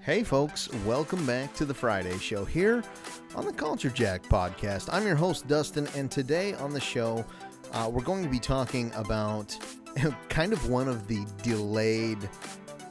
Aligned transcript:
Hey, 0.00 0.24
folks, 0.24 0.68
welcome 0.84 1.24
back 1.26 1.54
to 1.54 1.64
the 1.64 1.72
Friday 1.72 2.18
Show 2.18 2.44
here 2.44 2.82
on 3.36 3.46
the 3.46 3.52
Culture 3.52 3.88
Jack 3.88 4.24
podcast. 4.24 4.88
I'm 4.92 5.06
your 5.06 5.14
host, 5.14 5.46
Dustin, 5.46 5.86
and 5.94 6.10
today 6.10 6.54
on 6.54 6.72
the 6.72 6.80
show, 6.80 7.24
uh, 7.72 7.88
we're 7.92 8.02
going 8.02 8.24
to 8.24 8.28
be 8.28 8.40
talking 8.40 8.90
about 8.96 9.56
kind 10.28 10.52
of 10.52 10.68
one 10.68 10.88
of 10.88 11.06
the 11.06 11.24
delayed 11.42 12.28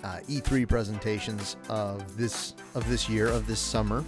uh, 0.03 0.19
E3 0.29 0.67
presentations 0.67 1.57
of 1.67 2.17
this 2.17 2.55
of 2.75 2.87
this 2.87 3.09
year 3.09 3.27
of 3.27 3.45
this 3.45 3.59
summer. 3.59 4.05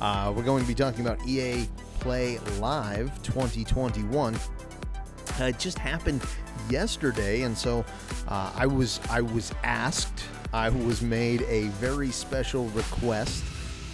Uh, 0.00 0.32
we're 0.34 0.42
going 0.42 0.62
to 0.62 0.68
be 0.68 0.74
talking 0.74 1.06
about 1.06 1.26
EA 1.28 1.68
Play 2.00 2.38
Live 2.58 3.22
2021. 3.22 4.34
Uh, 4.34 5.44
it 5.44 5.58
just 5.58 5.78
happened 5.78 6.22
yesterday, 6.70 7.42
and 7.42 7.56
so 7.56 7.84
uh, 8.28 8.52
I 8.54 8.66
was 8.66 9.00
I 9.10 9.20
was 9.20 9.52
asked, 9.62 10.24
I 10.52 10.68
was 10.70 11.02
made 11.02 11.42
a 11.42 11.68
very 11.68 12.10
special 12.10 12.66
request 12.68 13.44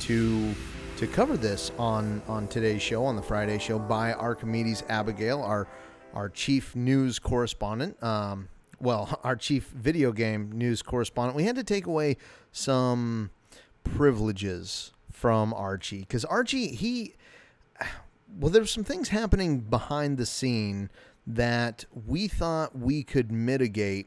to 0.00 0.54
to 0.96 1.06
cover 1.06 1.36
this 1.36 1.72
on 1.78 2.22
on 2.28 2.48
today's 2.48 2.82
show 2.82 3.04
on 3.04 3.16
the 3.16 3.22
Friday 3.22 3.58
show 3.58 3.78
by 3.78 4.12
Archimedes 4.12 4.84
Abigail, 4.88 5.42
our 5.42 5.66
our 6.14 6.28
chief 6.28 6.76
news 6.76 7.18
correspondent. 7.18 8.00
Um, 8.02 8.48
well, 8.80 9.18
our 9.24 9.36
chief 9.36 9.68
video 9.68 10.12
game 10.12 10.52
news 10.52 10.82
correspondent. 10.82 11.36
We 11.36 11.44
had 11.44 11.56
to 11.56 11.64
take 11.64 11.86
away 11.86 12.16
some 12.52 13.30
privileges 13.84 14.92
from 15.10 15.54
Archie 15.54 16.00
because 16.00 16.24
Archie 16.24 16.68
he 16.68 17.14
well 18.38 18.50
there's 18.50 18.70
some 18.70 18.84
things 18.84 19.08
happening 19.08 19.60
behind 19.60 20.18
the 20.18 20.26
scene 20.26 20.90
that 21.26 21.84
we 22.06 22.28
thought 22.28 22.76
we 22.76 23.02
could 23.02 23.30
mitigate. 23.30 24.06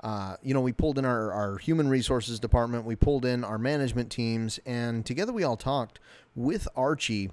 Uh, 0.00 0.36
you 0.42 0.54
know, 0.54 0.60
we 0.60 0.72
pulled 0.72 0.98
in 0.98 1.04
our, 1.04 1.32
our 1.32 1.58
human 1.58 1.88
resources 1.88 2.38
department, 2.38 2.84
we 2.84 2.94
pulled 2.94 3.24
in 3.24 3.44
our 3.44 3.58
management 3.58 4.10
teams, 4.10 4.60
and 4.66 5.04
together 5.04 5.32
we 5.32 5.42
all 5.42 5.56
talked 5.56 5.98
with 6.34 6.68
Archie 6.76 7.30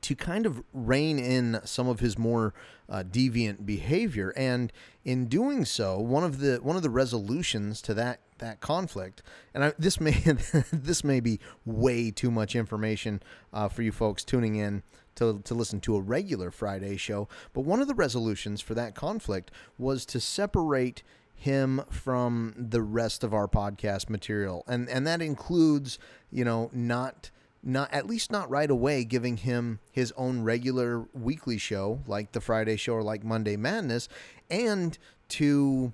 to 0.00 0.14
kind 0.14 0.46
of 0.46 0.62
rein 0.72 1.18
in 1.18 1.60
some 1.64 1.88
of 1.88 2.00
his 2.00 2.18
more 2.18 2.54
uh, 2.88 3.02
deviant 3.02 3.66
behavior. 3.66 4.32
And 4.36 4.72
in 5.04 5.26
doing 5.26 5.64
so, 5.64 5.98
one 5.98 6.24
of 6.24 6.40
the 6.40 6.56
one 6.56 6.76
of 6.76 6.82
the 6.82 6.90
resolutions 6.90 7.82
to 7.82 7.94
that 7.94 8.20
that 8.38 8.60
conflict, 8.60 9.22
and 9.54 9.64
I, 9.64 9.72
this 9.78 10.00
may 10.00 10.12
this 10.72 11.02
may 11.04 11.20
be 11.20 11.40
way 11.64 12.10
too 12.10 12.30
much 12.30 12.54
information 12.54 13.22
uh, 13.52 13.68
for 13.68 13.82
you 13.82 13.92
folks 13.92 14.24
tuning 14.24 14.56
in 14.56 14.82
to, 15.18 15.40
to 15.44 15.54
listen 15.54 15.80
to 15.80 15.96
a 15.96 16.00
regular 16.00 16.50
Friday 16.50 16.96
show. 16.96 17.28
But 17.52 17.62
one 17.62 17.80
of 17.80 17.88
the 17.88 17.94
resolutions 17.94 18.60
for 18.60 18.74
that 18.74 18.94
conflict 18.94 19.50
was 19.76 20.06
to 20.06 20.20
separate 20.20 21.02
him 21.34 21.82
from 21.90 22.54
the 22.56 22.82
rest 22.82 23.22
of 23.22 23.32
our 23.32 23.46
podcast 23.46 24.10
material, 24.10 24.64
and 24.66 24.88
and 24.88 25.06
that 25.06 25.22
includes 25.22 25.98
you 26.30 26.44
know 26.44 26.68
not 26.72 27.30
not 27.62 27.92
at 27.92 28.06
least 28.06 28.30
not 28.30 28.50
right 28.50 28.70
away 28.70 29.04
giving 29.04 29.36
him 29.36 29.78
his 29.90 30.12
own 30.16 30.42
regular 30.42 31.06
weekly 31.12 31.58
show 31.58 32.00
like 32.06 32.32
the 32.32 32.40
Friday 32.40 32.76
show 32.76 32.94
or 32.94 33.02
like 33.02 33.24
Monday 33.24 33.56
Madness 33.56 34.08
and 34.48 34.96
to 35.28 35.92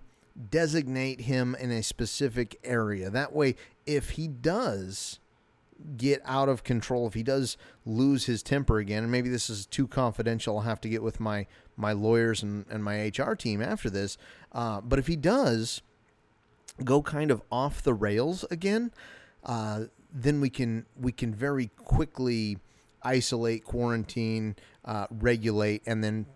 designate 0.51 1.23
him 1.23 1.55
in 1.59 1.71
a 1.71 1.83
specific 1.83 2.59
area. 2.65 3.09
That 3.11 3.33
way 3.33 3.57
if 3.87 4.11
he 4.11 4.29
does 4.29 5.21
get 5.97 6.23
out 6.25 6.49
of 6.49 6.65
control, 6.65 7.07
if 7.07 7.15
he 7.15 7.23
does 7.23 7.57
lose 7.85 8.27
his 8.27 8.43
temper 8.43 8.79
again, 8.79 9.03
and 9.03 9.13
maybe 9.13 9.29
this 9.29 9.51
is 9.51 9.67
too 9.67 9.87
confidential, 9.87 10.59
I'll 10.59 10.65
have 10.65 10.81
to 10.83 10.89
get 10.89 11.03
with 11.03 11.21
my 11.21 11.47
my 11.77 11.93
lawyers 11.93 12.43
and, 12.43 12.65
and 12.71 12.85
my 12.85 13.11
HR 13.17 13.35
team 13.35 13.61
after 13.61 13.91
this. 13.91 14.17
Uh, 14.53 14.81
but 14.81 14.99
if 14.99 15.07
he 15.07 15.17
does 15.17 15.83
go 16.83 17.03
kind 17.03 17.31
of 17.31 17.43
off 17.51 17.83
the 17.83 17.95
rails 17.95 18.45
again, 18.51 18.93
uh, 19.45 19.85
then 20.13 20.41
we 20.41 20.51
can 20.51 20.87
we 21.01 21.13
can 21.13 21.35
very 21.35 21.71
quickly 21.77 22.59
isolate, 23.03 23.65
quarantine, 23.65 24.57
uh, 24.85 25.07
regulate, 25.11 25.83
and 25.87 26.03
then 26.03 26.27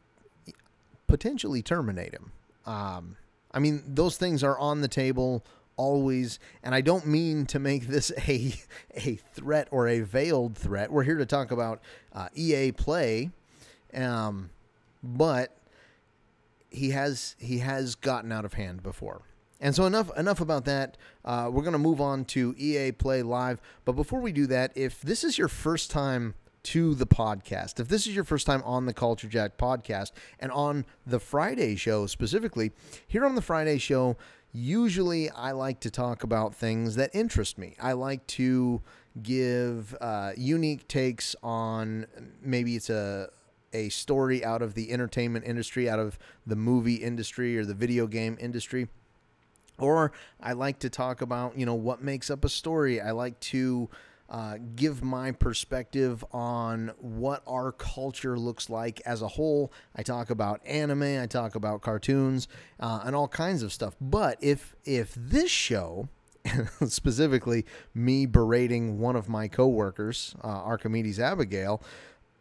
potentially 1.06 1.62
terminate 1.62 2.12
him. 2.12 2.32
Um, 2.66 3.16
I 3.52 3.60
mean, 3.60 3.82
those 3.86 4.16
things 4.16 4.44
are 4.44 4.58
on 4.58 4.82
the 4.82 4.88
table 4.88 5.44
always, 5.78 6.38
and 6.62 6.74
I 6.74 6.82
don't 6.82 7.06
mean 7.06 7.46
to 7.46 7.58
make 7.58 7.86
this 7.86 8.12
a 8.28 8.52
a 8.94 9.16
threat 9.32 9.68
or 9.70 9.88
a 9.88 10.00
veiled 10.00 10.58
threat. 10.58 10.92
We're 10.92 11.04
here 11.04 11.16
to 11.16 11.26
talk 11.26 11.50
about 11.50 11.80
uh, 12.12 12.28
EA 12.34 12.72
Play, 12.72 13.30
um, 13.94 14.50
but 15.02 15.56
he 16.68 16.90
has 16.90 17.36
he 17.38 17.58
has 17.58 17.94
gotten 17.94 18.30
out 18.30 18.44
of 18.44 18.54
hand 18.54 18.82
before. 18.82 19.22
And 19.60 19.74
so 19.74 19.86
enough 19.86 20.16
enough 20.16 20.40
about 20.40 20.66
that. 20.66 20.96
Uh, 21.24 21.48
we're 21.50 21.62
going 21.62 21.72
to 21.72 21.78
move 21.78 22.00
on 22.00 22.24
to 22.26 22.54
EA 22.58 22.92
Play 22.92 23.22
Live. 23.22 23.60
But 23.84 23.92
before 23.92 24.20
we 24.20 24.32
do 24.32 24.46
that, 24.46 24.72
if 24.76 25.00
this 25.00 25.24
is 25.24 25.38
your 25.38 25.48
first 25.48 25.90
time 25.90 26.34
to 26.64 26.94
the 26.94 27.06
podcast, 27.06 27.80
if 27.80 27.88
this 27.88 28.06
is 28.06 28.14
your 28.14 28.24
first 28.24 28.46
time 28.46 28.62
on 28.64 28.86
the 28.86 28.92
Culture 28.92 29.28
Jack 29.28 29.56
podcast 29.56 30.12
and 30.38 30.52
on 30.52 30.84
the 31.06 31.18
Friday 31.18 31.76
show 31.76 32.06
specifically, 32.06 32.72
here 33.06 33.24
on 33.24 33.34
the 33.34 33.42
Friday 33.42 33.78
show, 33.78 34.16
usually 34.52 35.30
I 35.30 35.52
like 35.52 35.80
to 35.80 35.90
talk 35.90 36.22
about 36.22 36.54
things 36.54 36.96
that 36.96 37.10
interest 37.12 37.58
me. 37.58 37.76
I 37.80 37.92
like 37.92 38.26
to 38.28 38.82
give 39.22 39.96
uh, 40.00 40.32
unique 40.36 40.88
takes 40.88 41.34
on 41.42 42.06
maybe 42.42 42.76
it's 42.76 42.90
a 42.90 43.30
a 43.74 43.90
story 43.90 44.42
out 44.42 44.62
of 44.62 44.72
the 44.72 44.90
entertainment 44.90 45.44
industry, 45.44 45.90
out 45.90 45.98
of 45.98 46.18
the 46.46 46.56
movie 46.56 46.94
industry 46.94 47.58
or 47.58 47.66
the 47.66 47.74
video 47.74 48.06
game 48.06 48.38
industry 48.40 48.88
or 49.78 50.12
I 50.40 50.52
like 50.52 50.78
to 50.80 50.90
talk 50.90 51.20
about, 51.20 51.56
you 51.56 51.64
know, 51.64 51.74
what 51.74 52.02
makes 52.02 52.30
up 52.30 52.44
a 52.44 52.48
story. 52.48 53.00
I 53.00 53.12
like 53.12 53.38
to 53.40 53.88
uh, 54.28 54.58
give 54.76 55.02
my 55.02 55.32
perspective 55.32 56.24
on 56.32 56.92
what 56.98 57.42
our 57.46 57.72
culture 57.72 58.38
looks 58.38 58.68
like 58.68 59.00
as 59.06 59.22
a 59.22 59.28
whole. 59.28 59.72
I 59.96 60.02
talk 60.02 60.28
about 60.30 60.60
anime, 60.66 61.20
I 61.20 61.26
talk 61.26 61.54
about 61.54 61.80
cartoons, 61.80 62.46
uh, 62.78 63.00
and 63.04 63.16
all 63.16 63.28
kinds 63.28 63.62
of 63.62 63.72
stuff. 63.72 63.96
But 64.00 64.36
if 64.42 64.76
if 64.84 65.14
this 65.14 65.50
show, 65.50 66.08
specifically 66.86 67.64
me 67.94 68.26
berating 68.26 68.98
one 68.98 69.16
of 69.16 69.28
my 69.28 69.48
coworkers, 69.48 70.34
uh, 70.44 70.48
Archimedes 70.48 71.18
Abigail, 71.18 71.82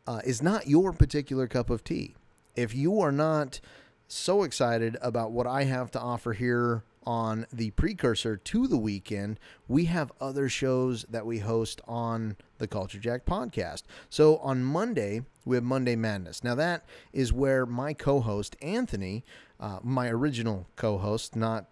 uh, 0.05 0.21
is 0.25 0.41
not 0.41 0.67
your 0.67 0.91
particular 0.91 1.47
cup 1.47 1.69
of 1.69 1.83
tea, 1.83 2.15
if 2.55 2.75
you 2.75 2.99
are 2.99 3.11
not 3.11 3.61
so 4.09 4.43
excited 4.43 4.97
about 5.01 5.31
what 5.31 5.47
I 5.47 5.63
have 5.63 5.91
to 5.91 5.99
offer 5.99 6.33
here 6.33 6.83
on 7.07 7.47
the 7.53 7.71
precursor 7.71 8.35
to 8.35 8.67
the 8.67 8.77
weekend, 8.77 9.39
we 9.69 9.85
have 9.85 10.11
other 10.19 10.49
shows 10.49 11.05
that 11.09 11.25
we 11.25 11.39
host 11.39 11.79
on 11.87 12.35
the 12.57 12.67
Culture 12.67 12.99
Jack 12.99 13.25
podcast. 13.25 13.83
So 14.09 14.37
on 14.39 14.61
Monday, 14.65 15.21
we 15.45 15.55
have 15.55 15.63
Monday 15.63 15.95
Madness. 15.95 16.43
Now, 16.43 16.53
that 16.55 16.83
is 17.13 17.31
where 17.31 17.65
my 17.65 17.93
co 17.93 18.19
host, 18.19 18.57
Anthony, 18.61 19.23
uh, 19.57 19.79
my 19.81 20.09
original 20.09 20.67
co 20.75 20.97
host, 20.97 21.33
not 21.33 21.67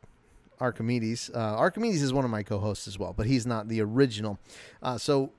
Archimedes. 0.61 1.29
Uh, 1.35 1.37
Archimedes 1.37 2.01
is 2.01 2.13
one 2.13 2.23
of 2.23 2.31
my 2.31 2.41
co 2.41 2.57
hosts 2.57 2.87
as 2.87 2.97
well, 2.97 3.11
but 3.11 3.25
he's 3.25 3.45
not 3.45 3.67
the 3.67 3.81
original. 3.81 4.39
Uh, 4.81 4.97
so 4.97 5.33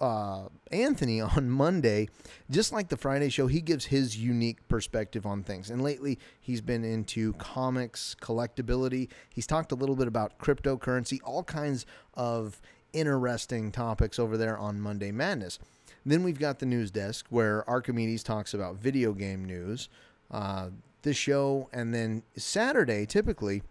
uh, 0.00 0.48
Anthony 0.70 1.20
on 1.36 1.50
Monday, 1.50 2.08
just 2.50 2.72
like 2.72 2.88
the 2.88 2.96
Friday 2.96 3.28
show, 3.28 3.46
he 3.46 3.60
gives 3.60 3.86
his 3.86 4.16
unique 4.16 4.66
perspective 4.68 5.26
on 5.26 5.42
things. 5.42 5.70
And 5.70 5.82
lately, 5.82 6.18
he's 6.40 6.60
been 6.60 6.84
into 6.84 7.32
comics, 7.34 8.16
collectability. 8.20 9.08
He's 9.30 9.46
talked 9.46 9.72
a 9.72 9.76
little 9.76 9.96
bit 9.96 10.08
about 10.08 10.38
cryptocurrency, 10.38 11.20
all 11.24 11.42
kinds 11.42 11.86
of 12.14 12.60
interesting 12.92 13.72
topics 13.72 14.18
over 14.18 14.36
there 14.36 14.56
on 14.56 14.80
Monday 14.80 15.10
Madness. 15.10 15.58
Then 16.06 16.22
we've 16.22 16.38
got 16.38 16.58
the 16.58 16.66
news 16.66 16.90
desk 16.90 17.26
where 17.30 17.68
Archimedes 17.68 18.22
talks 18.22 18.54
about 18.54 18.76
video 18.76 19.12
game 19.12 19.44
news. 19.44 19.88
Uh, 20.30 20.68
this 21.02 21.16
show, 21.16 21.68
and 21.72 21.94
then 21.94 22.22
Saturday, 22.36 23.06
typically, 23.06 23.62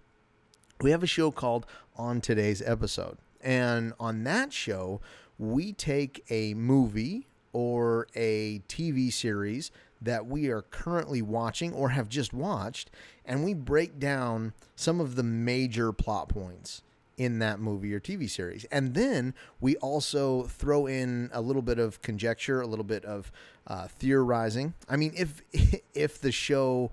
we 0.81 0.91
have 0.91 1.03
a 1.03 1.07
show 1.07 1.31
called 1.31 1.65
On 1.95 2.21
Today's 2.21 2.61
Episode. 2.61 3.17
And 3.43 3.93
on 3.99 4.23
that 4.23 4.53
show, 4.53 5.01
we 5.37 5.73
take 5.73 6.23
a 6.29 6.53
movie 6.53 7.27
or 7.51 8.07
a 8.15 8.61
TV 8.67 9.11
series 9.11 9.71
that 10.01 10.25
we 10.25 10.49
are 10.49 10.61
currently 10.61 11.21
watching 11.21 11.73
or 11.73 11.89
have 11.89 12.09
just 12.09 12.33
watched, 12.33 12.89
and 13.25 13.43
we 13.43 13.53
break 13.53 13.99
down 13.99 14.53
some 14.75 14.99
of 14.99 15.15
the 15.15 15.23
major 15.23 15.93
plot 15.93 16.29
points 16.29 16.81
in 17.17 17.39
that 17.39 17.59
movie 17.59 17.93
or 17.93 17.99
TV 17.99 18.29
series. 18.29 18.65
And 18.65 18.95
then 18.95 19.33
we 19.61 19.75
also 19.77 20.43
throw 20.43 20.87
in 20.87 21.29
a 21.31 21.41
little 21.41 21.61
bit 21.61 21.79
of 21.79 22.01
conjecture, 22.01 22.59
a 22.59 22.67
little 22.67 22.83
bit 22.83 23.05
of 23.05 23.31
uh, 23.67 23.87
theorizing. 23.87 24.73
I 24.89 24.97
mean, 24.97 25.13
if 25.15 25.41
if 25.93 26.19
the 26.19 26.31
show 26.31 26.91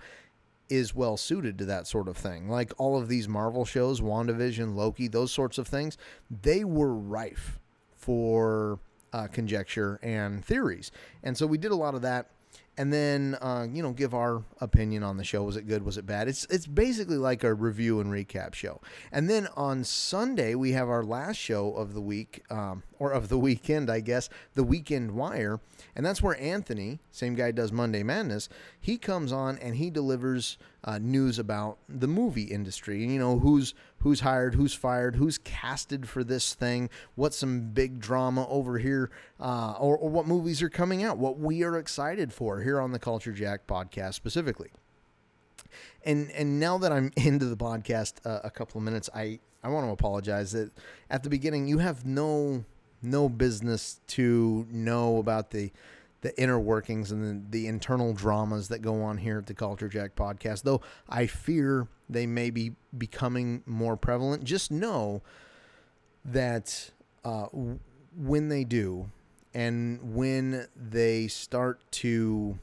is 0.70 0.94
well 0.94 1.16
suited 1.16 1.58
to 1.58 1.64
that 1.66 1.86
sort 1.86 2.08
of 2.08 2.16
thing, 2.16 2.48
like 2.48 2.72
all 2.78 2.96
of 2.96 3.08
these 3.08 3.28
Marvel 3.28 3.64
shows, 3.64 4.00
WandaVision, 4.00 4.74
Loki, 4.74 5.08
those 5.08 5.32
sorts 5.32 5.58
of 5.58 5.68
things, 5.68 5.98
they 6.30 6.64
were 6.64 6.94
rife 6.94 7.58
for 7.96 8.78
uh, 9.12 9.26
conjecture 9.26 9.98
and 10.02 10.44
theories. 10.44 10.90
And 11.22 11.36
so 11.36 11.46
we 11.46 11.58
did 11.58 11.72
a 11.72 11.76
lot 11.76 11.94
of 11.94 12.02
that. 12.02 12.30
And 12.76 12.92
then 12.92 13.36
uh, 13.40 13.66
you 13.70 13.82
know 13.82 13.92
give 13.92 14.14
our 14.14 14.42
opinion 14.60 15.02
on 15.02 15.16
the 15.16 15.24
show. 15.24 15.42
Was 15.42 15.56
it 15.56 15.66
good? 15.66 15.84
Was 15.84 15.98
it 15.98 16.06
bad? 16.06 16.28
It's 16.28 16.44
it's 16.46 16.66
basically 16.66 17.16
like 17.16 17.44
a 17.44 17.52
review 17.52 18.00
and 18.00 18.10
recap 18.10 18.54
show. 18.54 18.80
And 19.12 19.28
then 19.28 19.48
on 19.56 19.84
Sunday 19.84 20.54
we 20.54 20.72
have 20.72 20.88
our 20.88 21.02
last 21.02 21.36
show 21.36 21.74
of 21.74 21.94
the 21.94 22.00
week, 22.00 22.44
um, 22.50 22.82
or 22.98 23.12
of 23.12 23.28
the 23.28 23.38
weekend, 23.38 23.90
I 23.90 24.00
guess, 24.00 24.28
the 24.54 24.64
Weekend 24.64 25.12
Wire, 25.12 25.60
and 25.94 26.04
that's 26.04 26.22
where 26.22 26.40
Anthony, 26.40 27.00
same 27.10 27.34
guy 27.34 27.50
does 27.50 27.72
Monday 27.72 28.02
Madness, 28.02 28.48
he 28.80 28.96
comes 28.96 29.32
on 29.32 29.58
and 29.58 29.76
he 29.76 29.90
delivers 29.90 30.56
uh, 30.84 30.98
news 30.98 31.38
about 31.38 31.78
the 31.88 32.08
movie 32.08 32.44
industry 32.44 33.04
you 33.04 33.18
know 33.18 33.38
who's 33.38 33.74
who's 34.00 34.20
hired, 34.20 34.54
who's 34.54 34.74
fired, 34.74 35.16
who's 35.16 35.38
casted 35.38 36.08
for 36.08 36.24
this 36.24 36.54
thing, 36.54 36.88
what's 37.14 37.36
some 37.36 37.70
big 37.70 38.00
drama 38.00 38.48
over 38.48 38.78
here, 38.78 39.10
uh, 39.38 39.74
or, 39.78 39.96
or 39.96 40.08
what 40.08 40.26
movies 40.26 40.62
are 40.62 40.70
coming 40.70 41.02
out, 41.02 41.18
what 41.18 41.38
we 41.38 41.62
are 41.62 41.76
excited 41.78 42.32
for 42.32 42.62
here 42.62 42.80
on 42.80 42.92
the 42.92 42.98
Culture 42.98 43.32
Jack 43.32 43.66
podcast 43.66 44.14
specifically. 44.14 44.70
And 46.04 46.30
and 46.32 46.58
now 46.58 46.78
that 46.78 46.92
I'm 46.92 47.12
into 47.16 47.46
the 47.46 47.56
podcast 47.56 48.14
uh, 48.24 48.40
a 48.42 48.50
couple 48.50 48.78
of 48.78 48.84
minutes, 48.84 49.08
I 49.14 49.38
I 49.62 49.68
want 49.68 49.86
to 49.86 49.92
apologize 49.92 50.52
that 50.52 50.70
at 51.10 51.22
the 51.22 51.30
beginning 51.30 51.66
you 51.66 51.78
have 51.78 52.06
no 52.06 52.64
no 53.02 53.28
business 53.28 54.00
to 54.06 54.66
know 54.70 55.18
about 55.18 55.50
the 55.50 55.70
the 56.22 56.38
inner 56.40 56.58
workings 56.58 57.10
and 57.10 57.50
the, 57.52 57.58
the 57.58 57.66
internal 57.66 58.12
dramas 58.12 58.68
that 58.68 58.82
go 58.82 59.02
on 59.02 59.18
here 59.18 59.38
at 59.38 59.46
the 59.46 59.54
Culture 59.54 59.88
Jack 59.88 60.14
podcast. 60.14 60.62
Though 60.62 60.80
I 61.08 61.26
fear 61.26 61.88
they 62.08 62.26
may 62.26 62.50
be 62.50 62.72
becoming 62.96 63.62
more 63.66 63.96
prevalent. 63.96 64.44
Just 64.44 64.70
know 64.70 65.22
that 66.24 66.90
uh, 67.24 67.46
when 68.16 68.48
they 68.48 68.64
do, 68.64 69.10
and 69.54 70.14
when 70.14 70.66
they 70.76 71.26
start 71.28 71.80
to 71.90 72.58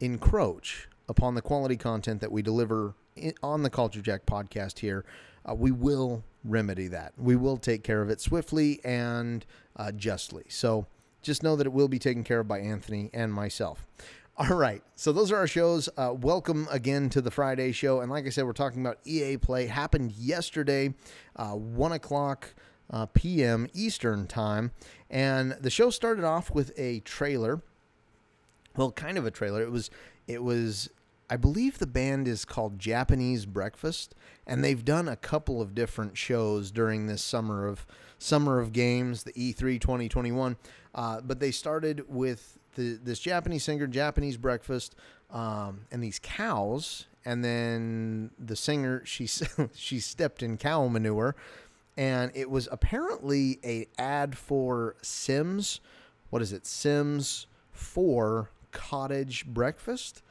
encroach 0.00 0.88
upon 1.08 1.34
the 1.34 1.42
quality 1.42 1.76
content 1.76 2.20
that 2.20 2.32
we 2.32 2.42
deliver 2.42 2.94
in, 3.14 3.34
on 3.42 3.62
the 3.62 3.70
Culture 3.70 4.00
Jack 4.00 4.26
podcast 4.26 4.80
here, 4.80 5.04
uh, 5.48 5.54
we 5.54 5.70
will 5.70 6.24
remedy 6.44 6.88
that. 6.88 7.12
We 7.16 7.36
will 7.36 7.56
take 7.56 7.82
care 7.82 8.02
of 8.02 8.10
it 8.10 8.20
swiftly 8.20 8.80
and 8.84 9.44
uh, 9.76 9.92
justly. 9.92 10.44
So 10.48 10.86
just 11.26 11.42
know 11.42 11.56
that 11.56 11.66
it 11.66 11.72
will 11.72 11.88
be 11.88 11.98
taken 11.98 12.24
care 12.24 12.40
of 12.40 12.48
by 12.48 12.60
Anthony 12.60 13.10
and 13.12 13.34
myself. 13.34 13.86
All 14.38 14.54
right, 14.56 14.82
so 14.94 15.12
those 15.12 15.32
are 15.32 15.36
our 15.36 15.46
shows. 15.46 15.88
Uh, 15.96 16.14
welcome 16.14 16.68
again 16.70 17.08
to 17.10 17.20
the 17.20 17.30
Friday 17.30 17.72
show, 17.72 18.00
and 18.00 18.10
like 18.10 18.26
I 18.26 18.28
said, 18.28 18.44
we're 18.44 18.52
talking 18.52 18.80
about 18.80 18.98
EA 19.04 19.38
Play. 19.38 19.66
Happened 19.66 20.12
yesterday, 20.12 20.94
uh, 21.36 21.52
one 21.52 21.92
o'clock 21.92 22.54
uh, 22.90 23.06
p.m. 23.06 23.66
Eastern 23.74 24.26
time, 24.26 24.72
and 25.10 25.52
the 25.52 25.70
show 25.70 25.90
started 25.90 26.24
off 26.24 26.50
with 26.50 26.72
a 26.78 27.00
trailer. 27.00 27.62
Well, 28.76 28.92
kind 28.92 29.16
of 29.16 29.24
a 29.26 29.30
trailer. 29.30 29.62
It 29.62 29.70
was 29.70 29.90
it 30.26 30.42
was 30.42 30.90
I 31.28 31.36
believe 31.36 31.78
the 31.78 31.86
band 31.86 32.28
is 32.28 32.44
called 32.44 32.78
Japanese 32.78 33.46
Breakfast, 33.46 34.14
and 34.46 34.62
they've 34.62 34.84
done 34.84 35.08
a 35.08 35.16
couple 35.16 35.60
of 35.60 35.74
different 35.74 36.16
shows 36.16 36.70
during 36.70 37.06
this 37.06 37.22
summer 37.22 37.66
of 37.66 37.84
summer 38.18 38.60
of 38.60 38.72
games, 38.72 39.24
the 39.24 39.32
E3 39.32 39.80
2021. 39.80 40.56
Uh, 40.94 41.20
but 41.20 41.40
they 41.40 41.50
started 41.50 42.04
with 42.08 42.58
the, 42.76 42.98
this 43.02 43.18
Japanese 43.18 43.64
singer, 43.64 43.86
Japanese 43.86 44.36
Breakfast, 44.36 44.94
um, 45.30 45.80
and 45.90 46.02
these 46.02 46.20
cows, 46.22 47.06
and 47.24 47.44
then 47.44 48.30
the 48.38 48.56
singer 48.56 49.02
she 49.04 49.26
she 49.74 49.98
stepped 49.98 50.42
in 50.42 50.56
cow 50.56 50.86
manure, 50.86 51.34
and 51.96 52.30
it 52.34 52.50
was 52.50 52.68
apparently 52.70 53.58
a 53.64 53.88
ad 53.98 54.38
for 54.38 54.94
Sims. 55.02 55.80
What 56.30 56.40
is 56.40 56.52
it? 56.52 56.66
Sims 56.66 57.46
Four 57.72 58.50
Cottage 58.70 59.44
Breakfast 59.46 60.22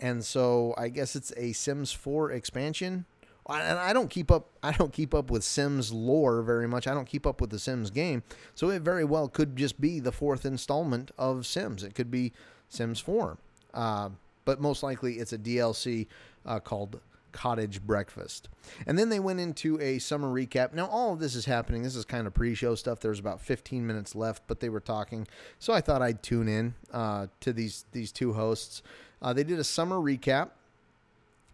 and 0.00 0.24
so 0.24 0.74
I 0.76 0.88
guess 0.88 1.16
it's 1.16 1.32
a 1.36 1.52
Sims 1.52 1.92
4 1.92 2.30
expansion. 2.32 3.06
And 3.48 3.78
I 3.78 3.92
don't 3.92 4.10
keep 4.10 4.30
up. 4.30 4.48
I 4.62 4.72
don't 4.72 4.92
keep 4.92 5.14
up 5.14 5.30
with 5.30 5.44
Sims 5.44 5.92
lore 5.92 6.42
very 6.42 6.66
much. 6.66 6.86
I 6.86 6.94
don't 6.94 7.06
keep 7.06 7.26
up 7.26 7.40
with 7.40 7.50
the 7.50 7.58
Sims 7.58 7.90
game, 7.90 8.22
so 8.54 8.70
it 8.70 8.82
very 8.82 9.04
well 9.04 9.28
could 9.28 9.56
just 9.56 9.80
be 9.80 10.00
the 10.00 10.12
fourth 10.12 10.44
installment 10.44 11.10
of 11.16 11.46
Sims. 11.46 11.84
It 11.84 11.94
could 11.94 12.10
be 12.10 12.32
Sims 12.68 12.98
4, 12.98 13.38
uh, 13.74 14.08
but 14.44 14.60
most 14.60 14.82
likely 14.82 15.14
it's 15.14 15.32
a 15.32 15.38
DLC 15.38 16.06
uh, 16.44 16.58
called 16.58 17.00
Cottage 17.32 17.82
Breakfast. 17.82 18.48
And 18.86 18.98
then 18.98 19.08
they 19.08 19.20
went 19.20 19.40
into 19.40 19.80
a 19.80 19.98
summer 19.98 20.28
recap. 20.28 20.72
Now, 20.72 20.86
all 20.86 21.12
of 21.12 21.20
this 21.20 21.34
is 21.34 21.44
happening. 21.44 21.82
This 21.82 21.96
is 21.96 22.04
kind 22.04 22.26
of 22.26 22.34
pre 22.34 22.54
show 22.54 22.74
stuff. 22.74 23.00
There's 23.00 23.18
about 23.18 23.40
15 23.40 23.86
minutes 23.86 24.14
left, 24.14 24.42
but 24.46 24.60
they 24.60 24.68
were 24.68 24.80
talking. 24.80 25.26
So 25.58 25.72
I 25.72 25.80
thought 25.80 26.02
I'd 26.02 26.22
tune 26.22 26.48
in 26.48 26.74
uh, 26.92 27.26
to 27.40 27.52
these, 27.52 27.84
these 27.92 28.12
two 28.12 28.32
hosts. 28.32 28.82
Uh, 29.20 29.32
they 29.32 29.44
did 29.44 29.58
a 29.58 29.64
summer 29.64 29.96
recap 29.96 30.50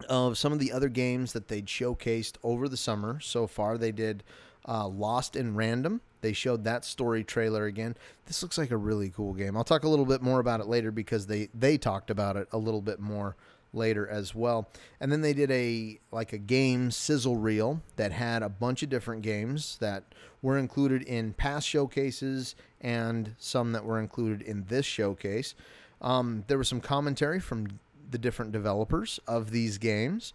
of 0.09 0.37
some 0.37 0.51
of 0.51 0.59
the 0.59 0.71
other 0.71 0.89
games 0.89 1.33
that 1.33 1.47
they'd 1.47 1.67
showcased 1.67 2.35
over 2.43 2.67
the 2.67 2.77
summer 2.77 3.19
so 3.19 3.47
far. 3.47 3.77
They 3.77 3.91
did 3.91 4.23
uh, 4.67 4.87
Lost 4.87 5.35
in 5.35 5.55
Random. 5.55 6.01
They 6.21 6.33
showed 6.33 6.63
that 6.63 6.85
story 6.85 7.23
trailer 7.23 7.65
again. 7.65 7.97
This 8.25 8.41
looks 8.41 8.57
like 8.57 8.71
a 8.71 8.77
really 8.77 9.09
cool 9.09 9.33
game. 9.33 9.57
I'll 9.57 9.65
talk 9.65 9.83
a 9.83 9.89
little 9.89 10.05
bit 10.05 10.21
more 10.21 10.39
about 10.39 10.61
it 10.61 10.67
later 10.67 10.89
because 10.89 11.27
they 11.27 11.49
they 11.53 11.77
talked 11.77 12.09
about 12.09 12.37
it 12.37 12.47
a 12.51 12.57
little 12.57 12.81
bit 12.81 12.99
more 12.99 13.35
later 13.73 14.07
as 14.07 14.35
well. 14.35 14.69
And 14.99 15.11
then 15.11 15.21
they 15.21 15.33
did 15.33 15.51
a 15.51 15.99
like 16.11 16.33
a 16.33 16.37
game 16.37 16.91
sizzle 16.91 17.37
reel 17.37 17.81
that 17.95 18.11
had 18.11 18.43
a 18.43 18.49
bunch 18.49 18.83
of 18.83 18.89
different 18.89 19.21
games 19.21 19.77
that 19.79 20.03
were 20.41 20.57
included 20.57 21.01
in 21.03 21.33
past 21.33 21.67
showcases 21.67 22.55
and 22.81 23.35
some 23.37 23.71
that 23.71 23.85
were 23.85 23.99
included 23.99 24.41
in 24.41 24.65
this 24.67 24.85
showcase. 24.85 25.55
Um, 26.01 26.43
there 26.47 26.57
was 26.57 26.67
some 26.67 26.81
commentary 26.81 27.39
from 27.39 27.67
the 28.11 28.17
different 28.17 28.51
developers 28.51 29.19
of 29.27 29.51
these 29.51 29.77
games. 29.77 30.33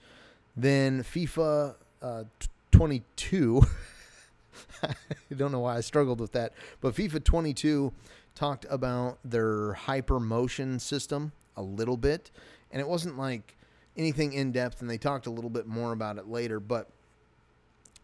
Then 0.57 1.03
FIFA 1.03 1.77
uh, 2.03 2.25
22. 2.71 3.63
I 4.83 4.95
don't 5.37 5.53
know 5.53 5.61
why 5.61 5.77
I 5.77 5.81
struggled 5.81 6.21
with 6.21 6.33
that, 6.33 6.53
but 6.81 6.95
FIFA 6.95 7.23
22 7.23 7.93
talked 8.35 8.67
about 8.71 9.19
their 9.25 9.75
hyper 9.75 10.19
motion 10.19 10.79
system 10.79 11.33
a 11.57 11.63
little 11.63 11.97
bit, 11.97 12.31
and 12.71 12.81
it 12.81 12.89
wasn't 12.89 13.19
like 13.19 13.57
anything 13.97 14.33
in 14.33 14.53
depth, 14.53 14.81
and 14.81 14.89
they 14.89 14.99
talked 14.99 15.27
a 15.27 15.31
little 15.31 15.51
bit 15.51 15.67
more 15.67 15.93
about 15.93 16.19
it 16.19 16.29
later, 16.29 16.61
but 16.61 16.89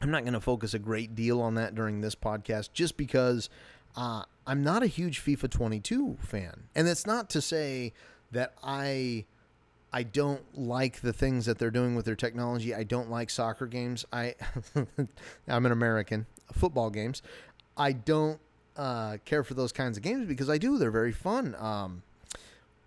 I'm 0.01 0.11
not 0.11 0.23
going 0.23 0.35
to 0.35 0.41
focus 0.41 0.75
a 0.75 0.79
great 0.79 1.15
deal 1.15 1.41
on 1.41 1.55
that 1.55 1.75
during 1.75 2.01
this 2.01 2.15
podcast 2.15 2.73
just 2.73 2.97
because 2.97 3.49
uh, 3.97 4.25
I'm 4.47 4.63
not 4.63 4.83
a 4.83 4.87
huge 4.87 5.25
FIFA 5.25 5.51
22 5.51 6.19
fan, 6.21 6.65
and 6.75 6.89
it's 6.89 7.07
not 7.07 7.31
to 7.31 7.41
say 7.41 7.93
that 8.33 8.55
I 8.63 9.25
I 9.93 10.03
don't 10.03 10.43
like 10.59 11.03
the 11.03 11.13
things 11.13 11.47
that 11.47 11.59
they're 11.59 11.71
doing 11.71 11.95
with 11.95 12.05
their 12.05 12.17
technology. 12.17 12.75
I 12.75 12.83
don't 12.83 13.11
like 13.11 13.31
soccer 13.31 13.67
games. 13.67 14.05
I 14.13 14.35
I'm 15.49 15.67
an 15.67 15.73
American. 15.73 16.27
Football 16.53 16.91
games. 16.91 17.23
I 17.77 17.93
don't 17.93 18.41
uh, 18.77 19.19
care 19.25 19.45
for 19.45 19.55
those 19.55 19.73
kinds 19.73 19.97
of 19.97 20.03
games 20.03 20.27
because 20.27 20.51
I 20.51 20.59
do. 20.59 20.79
They're 20.79 20.91
very 20.91 21.13
fun. 21.13 21.55
Um, 21.59 22.03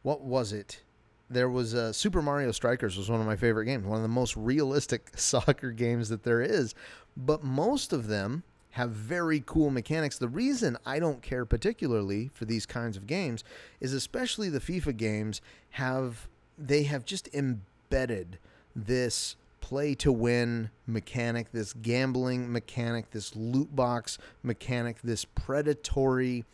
what 0.03 0.21
was 0.21 0.51
it? 0.51 0.81
There 1.29 1.49
was 1.49 1.75
uh, 1.75 1.91
Super 1.91 2.21
Mario 2.21 2.51
Strikers 2.51 2.97
was 2.97 3.09
one 3.09 3.19
of 3.19 3.25
my 3.25 3.35
favorite 3.35 3.65
games. 3.65 3.85
One 3.85 3.97
of 3.97 4.03
the 4.03 4.07
most 4.07 4.37
realistic 4.37 5.11
soccer 5.15 5.71
games 5.71 6.09
that 6.09 6.23
there 6.23 6.41
is. 6.41 6.73
But 7.15 7.43
most 7.43 7.91
of 7.91 8.07
them 8.07 8.43
have 8.71 8.91
very 8.91 9.41
cool 9.45 9.71
mechanics. 9.71 10.17
The 10.19 10.27
reason 10.27 10.77
I 10.85 10.99
don't 10.99 11.21
care 11.21 11.45
particularly 11.45 12.29
for 12.33 12.45
these 12.45 12.65
kinds 12.65 12.95
of 12.95 13.07
games 13.07 13.43
is 13.79 13.91
especially 13.91 14.49
the 14.49 14.59
FIFA 14.59 14.95
games 14.95 15.41
have 15.71 16.27
they 16.57 16.83
have 16.83 17.03
just 17.03 17.27
embedded 17.33 18.37
this 18.75 19.35
play 19.61 19.95
to 19.95 20.11
win 20.11 20.69
mechanic, 20.85 21.51
this 21.51 21.73
gambling 21.73 22.51
mechanic, 22.51 23.11
this 23.11 23.35
loot 23.35 23.75
box 23.75 24.17
mechanic, 24.43 24.97
this 25.03 25.25
predatory 25.25 26.45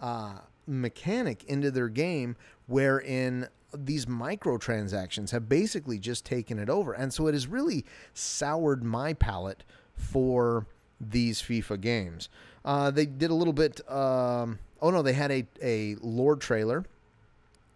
uh, 0.00 0.38
mechanic 0.66 1.44
into 1.44 1.70
their 1.70 1.88
game 1.88 2.36
wherein 2.66 3.48
these 3.74 4.06
microtransactions 4.06 5.30
have 5.30 5.48
basically 5.48 5.98
just 5.98 6.24
taken 6.24 6.58
it 6.58 6.70
over. 6.70 6.92
And 6.92 7.12
so 7.12 7.26
it 7.26 7.34
has 7.34 7.46
really 7.46 7.84
soured 8.14 8.84
my 8.84 9.12
palate 9.12 9.64
for 9.94 10.66
these 11.00 11.42
FIFA 11.42 11.80
games. 11.80 12.28
Uh, 12.64 12.90
they 12.90 13.06
did 13.06 13.30
a 13.30 13.34
little 13.34 13.52
bit. 13.52 13.80
Um, 13.90 14.58
oh 14.80 14.90
no, 14.90 15.02
they 15.02 15.12
had 15.12 15.30
a 15.30 15.46
a 15.62 15.96
lore 16.00 16.36
trailer 16.36 16.84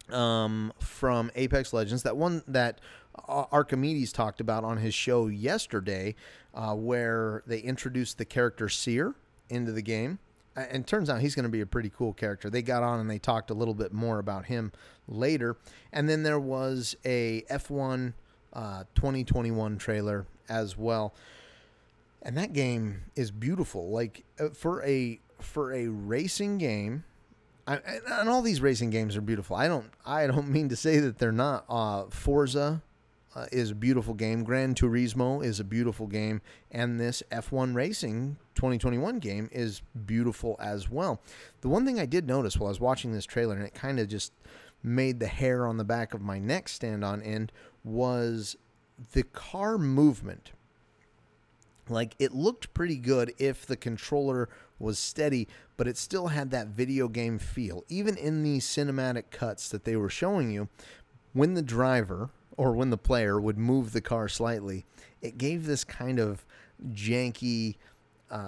um, 0.09 0.73
from 0.79 1.31
Apex 1.35 1.73
Legends. 1.73 2.03
That 2.03 2.17
one 2.17 2.43
that 2.47 2.81
Archimedes 3.27 4.11
talked 4.11 4.41
about 4.41 4.63
on 4.63 4.77
his 4.77 4.93
show 4.93 5.27
yesterday, 5.27 6.15
uh, 6.53 6.73
where 6.73 7.43
they 7.45 7.59
introduced 7.59 8.17
the 8.17 8.25
character 8.25 8.69
Seer 8.69 9.15
into 9.49 9.71
the 9.71 9.81
game. 9.81 10.19
And 10.69 10.85
turns 10.85 11.09
out 11.09 11.21
he's 11.21 11.35
going 11.35 11.43
to 11.43 11.49
be 11.49 11.61
a 11.61 11.65
pretty 11.65 11.89
cool 11.89 12.13
character. 12.13 12.49
They 12.49 12.61
got 12.61 12.83
on 12.83 12.99
and 12.99 13.09
they 13.09 13.19
talked 13.19 13.49
a 13.49 13.53
little 13.53 13.73
bit 13.73 13.93
more 13.93 14.19
about 14.19 14.45
him 14.45 14.71
later. 15.07 15.57
And 15.91 16.09
then 16.09 16.23
there 16.23 16.39
was 16.39 16.95
a 17.05 17.43
F1 17.49 18.13
uh, 18.53 18.83
2021 18.95 19.77
trailer 19.77 20.27
as 20.49 20.77
well 20.77 21.13
and 22.21 22.37
that 22.37 22.53
game 22.53 23.03
is 23.15 23.31
beautiful. 23.31 23.89
Like 23.89 24.23
uh, 24.39 24.49
for 24.49 24.83
a 24.83 25.19
for 25.39 25.73
a 25.73 25.87
racing 25.87 26.57
game, 26.57 27.03
I, 27.65 27.79
and 28.07 28.29
all 28.29 28.41
these 28.41 28.61
racing 28.61 28.91
games 28.91 29.17
are 29.17 29.21
beautiful. 29.21 29.55
I 29.55 29.67
don't 29.67 29.89
I 30.05 30.27
don't 30.27 30.49
mean 30.51 30.69
to 30.69 30.75
say 30.75 30.99
that 30.99 31.17
they're 31.17 31.31
not. 31.31 31.65
Uh, 31.67 32.05
Forza 32.09 32.81
uh, 33.35 33.45
is 33.51 33.71
a 33.71 33.75
beautiful 33.75 34.13
game. 34.13 34.43
Gran 34.43 34.75
Turismo 34.75 35.43
is 35.43 35.59
a 35.59 35.63
beautiful 35.63 36.07
game, 36.07 36.41
and 36.69 36.99
this 36.99 37.23
F1 37.31 37.75
Racing 37.75 38.37
2021 38.55 39.19
game 39.19 39.49
is 39.51 39.81
beautiful 40.05 40.55
as 40.59 40.89
well. 40.89 41.21
The 41.61 41.69
one 41.69 41.85
thing 41.85 41.99
I 41.99 42.05
did 42.05 42.27
notice 42.27 42.57
while 42.57 42.67
I 42.67 42.71
was 42.71 42.79
watching 42.79 43.13
this 43.13 43.25
trailer, 43.25 43.55
and 43.55 43.65
it 43.65 43.73
kind 43.73 43.99
of 43.99 44.07
just 44.07 44.33
made 44.83 45.19
the 45.19 45.27
hair 45.27 45.65
on 45.65 45.77
the 45.77 45.83
back 45.83 46.13
of 46.13 46.21
my 46.21 46.39
neck 46.39 46.67
stand 46.67 47.05
on 47.05 47.21
end, 47.21 47.51
was 47.83 48.57
the 49.13 49.23
car 49.23 49.77
movement. 49.77 50.51
Like 51.89 52.15
it 52.19 52.33
looked 52.33 52.73
pretty 52.73 52.97
good 52.97 53.33
if 53.37 53.65
the 53.65 53.77
controller 53.77 54.49
was 54.79 54.97
steady, 54.97 55.47
but 55.77 55.87
it 55.87 55.97
still 55.97 56.27
had 56.27 56.51
that 56.51 56.67
video 56.67 57.07
game 57.07 57.37
feel. 57.37 57.83
Even 57.89 58.17
in 58.17 58.43
these 58.43 58.65
cinematic 58.65 59.29
cuts 59.31 59.69
that 59.69 59.83
they 59.83 59.95
were 59.95 60.09
showing 60.09 60.51
you, 60.51 60.69
when 61.33 61.53
the 61.53 61.61
driver 61.61 62.29
or 62.61 62.73
when 62.73 62.91
the 62.91 62.97
player 62.97 63.41
would 63.41 63.57
move 63.57 63.91
the 63.91 64.01
car 64.01 64.29
slightly, 64.29 64.85
it 65.19 65.39
gave 65.39 65.65
this 65.65 65.83
kind 65.83 66.19
of 66.19 66.45
janky 66.89 67.73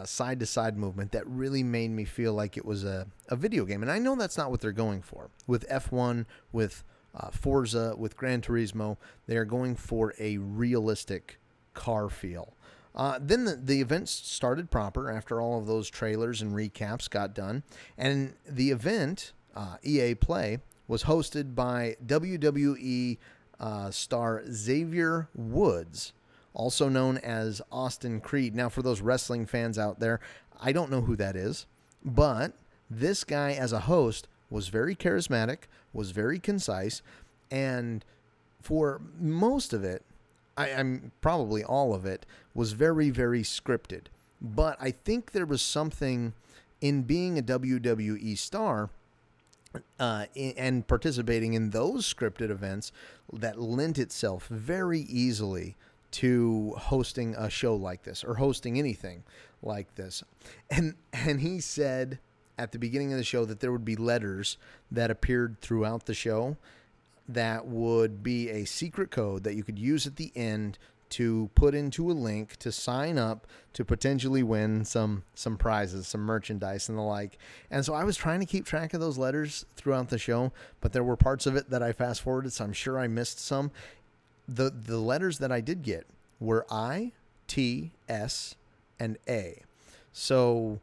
side 0.03 0.39
to 0.39 0.45
side 0.45 0.77
movement 0.77 1.11
that 1.13 1.25
really 1.25 1.63
made 1.63 1.89
me 1.89 2.05
feel 2.05 2.31
like 2.31 2.55
it 2.55 2.63
was 2.63 2.83
a, 2.83 3.07
a 3.29 3.35
video 3.35 3.65
game. 3.65 3.81
And 3.81 3.91
I 3.91 3.97
know 3.97 4.15
that's 4.15 4.37
not 4.37 4.51
what 4.51 4.61
they're 4.61 4.71
going 4.71 5.01
for. 5.01 5.31
With 5.47 5.67
F1, 5.67 6.27
with 6.51 6.83
uh, 7.15 7.31
Forza, 7.31 7.95
with 7.97 8.15
Gran 8.15 8.41
Turismo, 8.41 8.97
they 9.25 9.35
are 9.35 9.45
going 9.45 9.75
for 9.75 10.13
a 10.19 10.37
realistic 10.37 11.39
car 11.73 12.07
feel. 12.07 12.53
Uh, 12.93 13.17
then 13.19 13.45
the, 13.45 13.55
the 13.55 13.81
event 13.81 14.09
started 14.09 14.69
proper 14.69 15.09
after 15.09 15.41
all 15.41 15.57
of 15.57 15.65
those 15.65 15.89
trailers 15.89 16.39
and 16.39 16.53
recaps 16.53 17.09
got 17.09 17.33
done. 17.33 17.63
And 17.97 18.35
the 18.47 18.69
event, 18.69 19.33
uh, 19.55 19.77
EA 19.81 20.13
Play, 20.13 20.59
was 20.87 21.05
hosted 21.05 21.55
by 21.55 21.95
WWE 22.05 23.17
uh, 23.63 23.89
star 23.91 24.43
Xavier 24.51 25.29
Woods, 25.33 26.11
also 26.53 26.89
known 26.89 27.17
as 27.19 27.61
Austin 27.71 28.19
Creed. 28.19 28.53
Now, 28.53 28.67
for 28.67 28.81
those 28.81 28.99
wrestling 28.99 29.45
fans 29.45 29.79
out 29.79 30.01
there, 30.01 30.19
I 30.61 30.73
don't 30.73 30.91
know 30.91 31.01
who 31.01 31.15
that 31.15 31.37
is, 31.37 31.65
but 32.03 32.51
this 32.89 33.23
guy 33.23 33.53
as 33.53 33.71
a 33.71 33.79
host 33.79 34.27
was 34.49 34.67
very 34.67 34.97
charismatic, 34.97 35.59
was 35.93 36.11
very 36.11 36.39
concise, 36.39 37.01
and 37.49 38.03
for 38.61 38.99
most 39.17 39.71
of 39.71 39.85
it, 39.85 40.03
I, 40.57 40.67
am 40.67 41.13
probably 41.21 41.63
all 41.63 41.95
of 41.95 42.05
it 42.05 42.25
was 42.53 42.73
very, 42.73 43.11
very 43.11 43.43
scripted. 43.43 44.07
But 44.41 44.77
I 44.81 44.91
think 44.91 45.31
there 45.31 45.45
was 45.45 45.61
something 45.61 46.33
in 46.81 47.03
being 47.03 47.39
a 47.39 47.41
WWE 47.41 48.37
star 48.37 48.89
uh, 49.99 50.25
and 50.35 50.87
participating 50.87 51.53
in 51.53 51.71
those 51.71 52.11
scripted 52.11 52.49
events 52.49 52.91
that 53.31 53.59
lent 53.59 53.97
itself 53.97 54.47
very 54.47 55.01
easily 55.01 55.75
to 56.11 56.73
hosting 56.77 57.33
a 57.35 57.49
show 57.49 57.75
like 57.75 58.03
this 58.03 58.23
or 58.23 58.35
hosting 58.35 58.77
anything 58.77 59.23
like 59.61 59.95
this. 59.95 60.23
And 60.69 60.95
and 61.11 61.41
he 61.41 61.59
said 61.59 62.19
at 62.57 62.71
the 62.71 62.79
beginning 62.79 63.11
of 63.11 63.17
the 63.17 63.23
show 63.23 63.45
that 63.45 63.59
there 63.59 63.71
would 63.71 63.85
be 63.85 63.95
letters 63.95 64.57
that 64.91 65.09
appeared 65.09 65.59
throughout 65.59 66.05
the 66.05 66.13
show 66.13 66.57
that 67.27 67.65
would 67.65 68.21
be 68.21 68.49
a 68.49 68.65
secret 68.65 69.09
code 69.09 69.43
that 69.43 69.55
you 69.55 69.63
could 69.63 69.79
use 69.79 70.05
at 70.05 70.17
the 70.17 70.31
end 70.35 70.77
to 71.13 71.49
put 71.55 71.75
into 71.75 72.09
a 72.09 72.13
link 72.13 72.57
to 72.57 72.71
sign 72.71 73.17
up 73.17 73.45
to 73.73 73.85
potentially 73.85 74.43
win 74.43 74.85
some 74.85 75.23
some 75.35 75.57
prizes, 75.57 76.07
some 76.07 76.21
merchandise 76.21 76.89
and 76.89 76.97
the 76.97 77.01
like. 77.01 77.37
And 77.71 77.85
so 77.85 77.93
I 77.93 78.03
was 78.03 78.17
trying 78.17 78.39
to 78.39 78.45
keep 78.45 78.65
track 78.65 78.93
of 78.93 78.99
those 78.99 79.17
letters 79.17 79.65
throughout 79.75 80.09
the 80.09 80.17
show, 80.17 80.51
but 80.81 80.93
there 80.93 81.03
were 81.03 81.15
parts 81.15 81.45
of 81.45 81.55
it 81.55 81.69
that 81.69 81.83
I 81.83 81.91
fast 81.91 82.21
forwarded, 82.21 82.53
so 82.53 82.63
I'm 82.63 82.73
sure 82.73 82.99
I 82.99 83.07
missed 83.07 83.39
some. 83.39 83.71
The 84.47 84.69
the 84.69 84.97
letters 84.97 85.39
that 85.39 85.51
I 85.51 85.61
did 85.61 85.83
get 85.83 86.05
were 86.39 86.65
I, 86.69 87.11
T, 87.47 87.91
S, 88.09 88.55
and 88.99 89.17
A. 89.27 89.61
So 90.11 90.79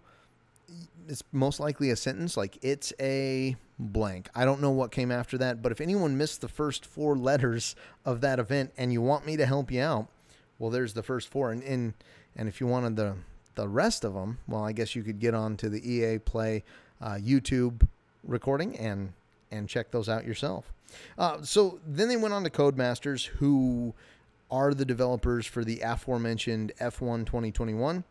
it's 1.08 1.24
most 1.32 1.58
likely 1.60 1.90
a 1.90 1.96
sentence 1.96 2.36
like 2.36 2.58
it's 2.62 2.92
a 3.00 3.56
blank. 3.78 4.28
I 4.34 4.44
don't 4.44 4.60
know 4.60 4.70
what 4.70 4.92
came 4.92 5.10
after 5.10 5.38
that, 5.38 5.62
but 5.62 5.72
if 5.72 5.80
anyone 5.80 6.16
missed 6.16 6.40
the 6.40 6.48
first 6.48 6.86
four 6.86 7.16
letters 7.16 7.74
of 8.04 8.20
that 8.20 8.38
event 8.38 8.72
and 8.76 8.92
you 8.92 9.02
want 9.02 9.26
me 9.26 9.36
to 9.36 9.46
help 9.46 9.70
you 9.70 9.82
out, 9.82 10.08
well, 10.60 10.70
there's 10.70 10.94
the 10.94 11.02
first 11.02 11.28
four, 11.28 11.50
and 11.50 11.64
and, 11.64 11.94
and 12.36 12.48
if 12.48 12.60
you 12.60 12.68
wanted 12.68 12.94
the 12.94 13.16
the 13.56 13.68
rest 13.68 14.04
of 14.04 14.14
them, 14.14 14.38
well, 14.46 14.62
I 14.62 14.70
guess 14.70 14.94
you 14.94 15.02
could 15.02 15.18
get 15.18 15.34
on 15.34 15.56
to 15.56 15.68
the 15.68 15.92
EA 15.92 16.18
Play 16.18 16.62
uh, 17.00 17.14
YouTube 17.14 17.86
recording 18.22 18.76
and 18.76 19.12
and 19.50 19.68
check 19.68 19.90
those 19.90 20.08
out 20.08 20.24
yourself. 20.24 20.72
Uh, 21.18 21.42
so 21.42 21.80
then 21.86 22.08
they 22.08 22.16
went 22.16 22.34
on 22.34 22.44
to 22.44 22.50
Codemasters, 22.50 23.26
who 23.26 23.94
are 24.50 24.74
the 24.74 24.84
developers 24.84 25.46
for 25.46 25.64
the 25.64 25.80
aforementioned 25.80 26.72
F1 26.80 27.26
2021, 27.26 28.04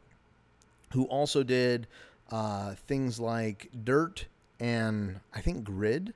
who 0.93 1.05
also 1.05 1.43
did 1.43 1.87
uh, 2.31 2.75
things 2.87 3.19
like 3.19 3.69
Dirt 3.83 4.25
and 4.59 5.19
I 5.33 5.41
think 5.41 5.63
Grid. 5.63 6.13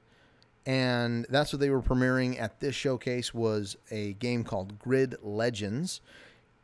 And 0.65 1.25
that's 1.29 1.51
what 1.51 1.59
they 1.59 1.69
were 1.69 1.81
premiering 1.81 2.39
at 2.39 2.59
this 2.59 2.75
showcase 2.75 3.33
was 3.33 3.75
a 3.91 4.13
game 4.13 4.43
called 4.43 4.79
Grid 4.79 5.15
Legends. 5.21 5.99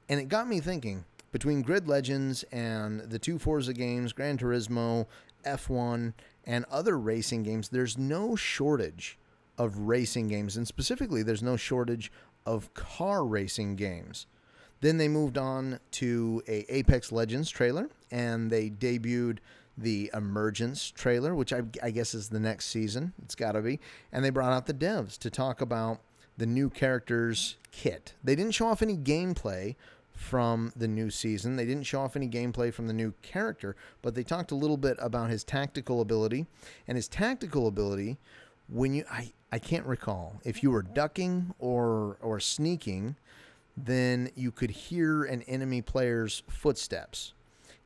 And 0.08 0.20
it 0.20 0.30
got 0.30 0.48
me 0.48 0.60
thinking, 0.62 1.04
between 1.32 1.62
Grid 1.62 1.88
Legends 1.88 2.44
and 2.52 3.02
the 3.02 3.20
two 3.20 3.38
Forza 3.38 3.74
games, 3.74 4.14
Gran 4.14 4.38
Turismo, 4.38 5.06
F1, 5.46 6.14
and 6.46 6.66
other 6.72 6.98
racing 6.98 7.44
games, 7.44 7.70
there's 7.70 7.98
no 7.98 8.36
shortage 8.36 9.18
of 9.58 9.78
racing 9.78 10.30
games. 10.30 10.56
And 10.58 10.68
specifically, 10.68 11.22
there's 11.22 11.44
no 11.44 11.58
shortage 11.58 12.12
of 12.46 12.74
car 12.74 13.26
racing 13.26 13.76
games. 13.76 14.26
Then 14.82 14.98
they 14.98 15.10
moved 15.10 15.38
on 15.38 15.80
to 15.92 16.42
a 16.48 16.66
Apex 16.74 17.12
Legends 17.12 17.50
trailer 17.50 17.90
and 18.12 18.50
they 18.50 18.70
debuted 18.70 19.40
the 19.82 20.12
Emergence 20.14 20.92
trailer, 20.92 21.34
which 21.34 21.54
I, 21.54 21.62
I 21.82 21.92
guess 21.92 22.14
is 22.14 22.30
the 22.30 22.40
next 22.40 22.68
season. 22.68 23.14
It's 23.24 23.36
got 23.36 23.54
to 23.54 23.62
be. 23.62 23.80
And 24.12 24.24
they 24.24 24.30
brought 24.30 24.54
out 24.54 24.66
the 24.66 24.74
devs 24.74 25.18
to 25.20 25.30
talk 25.30 25.62
about 25.62 26.00
the 26.38 26.46
new 26.46 26.70
characters 26.70 27.58
kit. 27.72 28.14
They 28.24 28.36
didn't 28.36 28.54
show 28.54 28.68
off 28.68 28.82
any 28.82 28.98
gameplay 28.98 29.76
from 30.14 30.74
the 30.76 30.88
new 30.88 31.10
season. 31.10 31.56
They 31.56 31.66
didn't 31.66 31.84
show 31.84 32.02
off 32.02 32.16
any 32.16 32.28
gameplay 32.28 32.74
from 32.74 32.88
the 32.88 32.94
new 32.94 33.14
character, 33.22 33.76
but 34.02 34.16
they 34.16 34.24
talked 34.24 34.52
a 34.52 34.56
little 34.56 34.78
bit 34.78 34.98
about 35.00 35.30
his 35.30 35.44
tactical 35.44 36.02
ability. 36.02 36.46
And 36.88 36.98
his 36.98 37.08
tactical 37.08 37.68
ability, 37.68 38.18
when 38.68 38.94
you 38.94 39.06
I, 39.10 39.32
I 39.52 39.60
can't 39.60 39.86
recall 39.86 40.42
if 40.44 40.62
you 40.62 40.72
were 40.72 40.82
ducking 40.82 41.54
or 41.58 42.18
or 42.22 42.40
sneaking, 42.40 43.16
then 43.78 44.30
you 44.36 44.52
could 44.52 44.72
hear 44.72 45.24
an 45.24 45.42
enemy 45.44 45.82
player's 45.82 46.44
footsteps. 46.50 47.34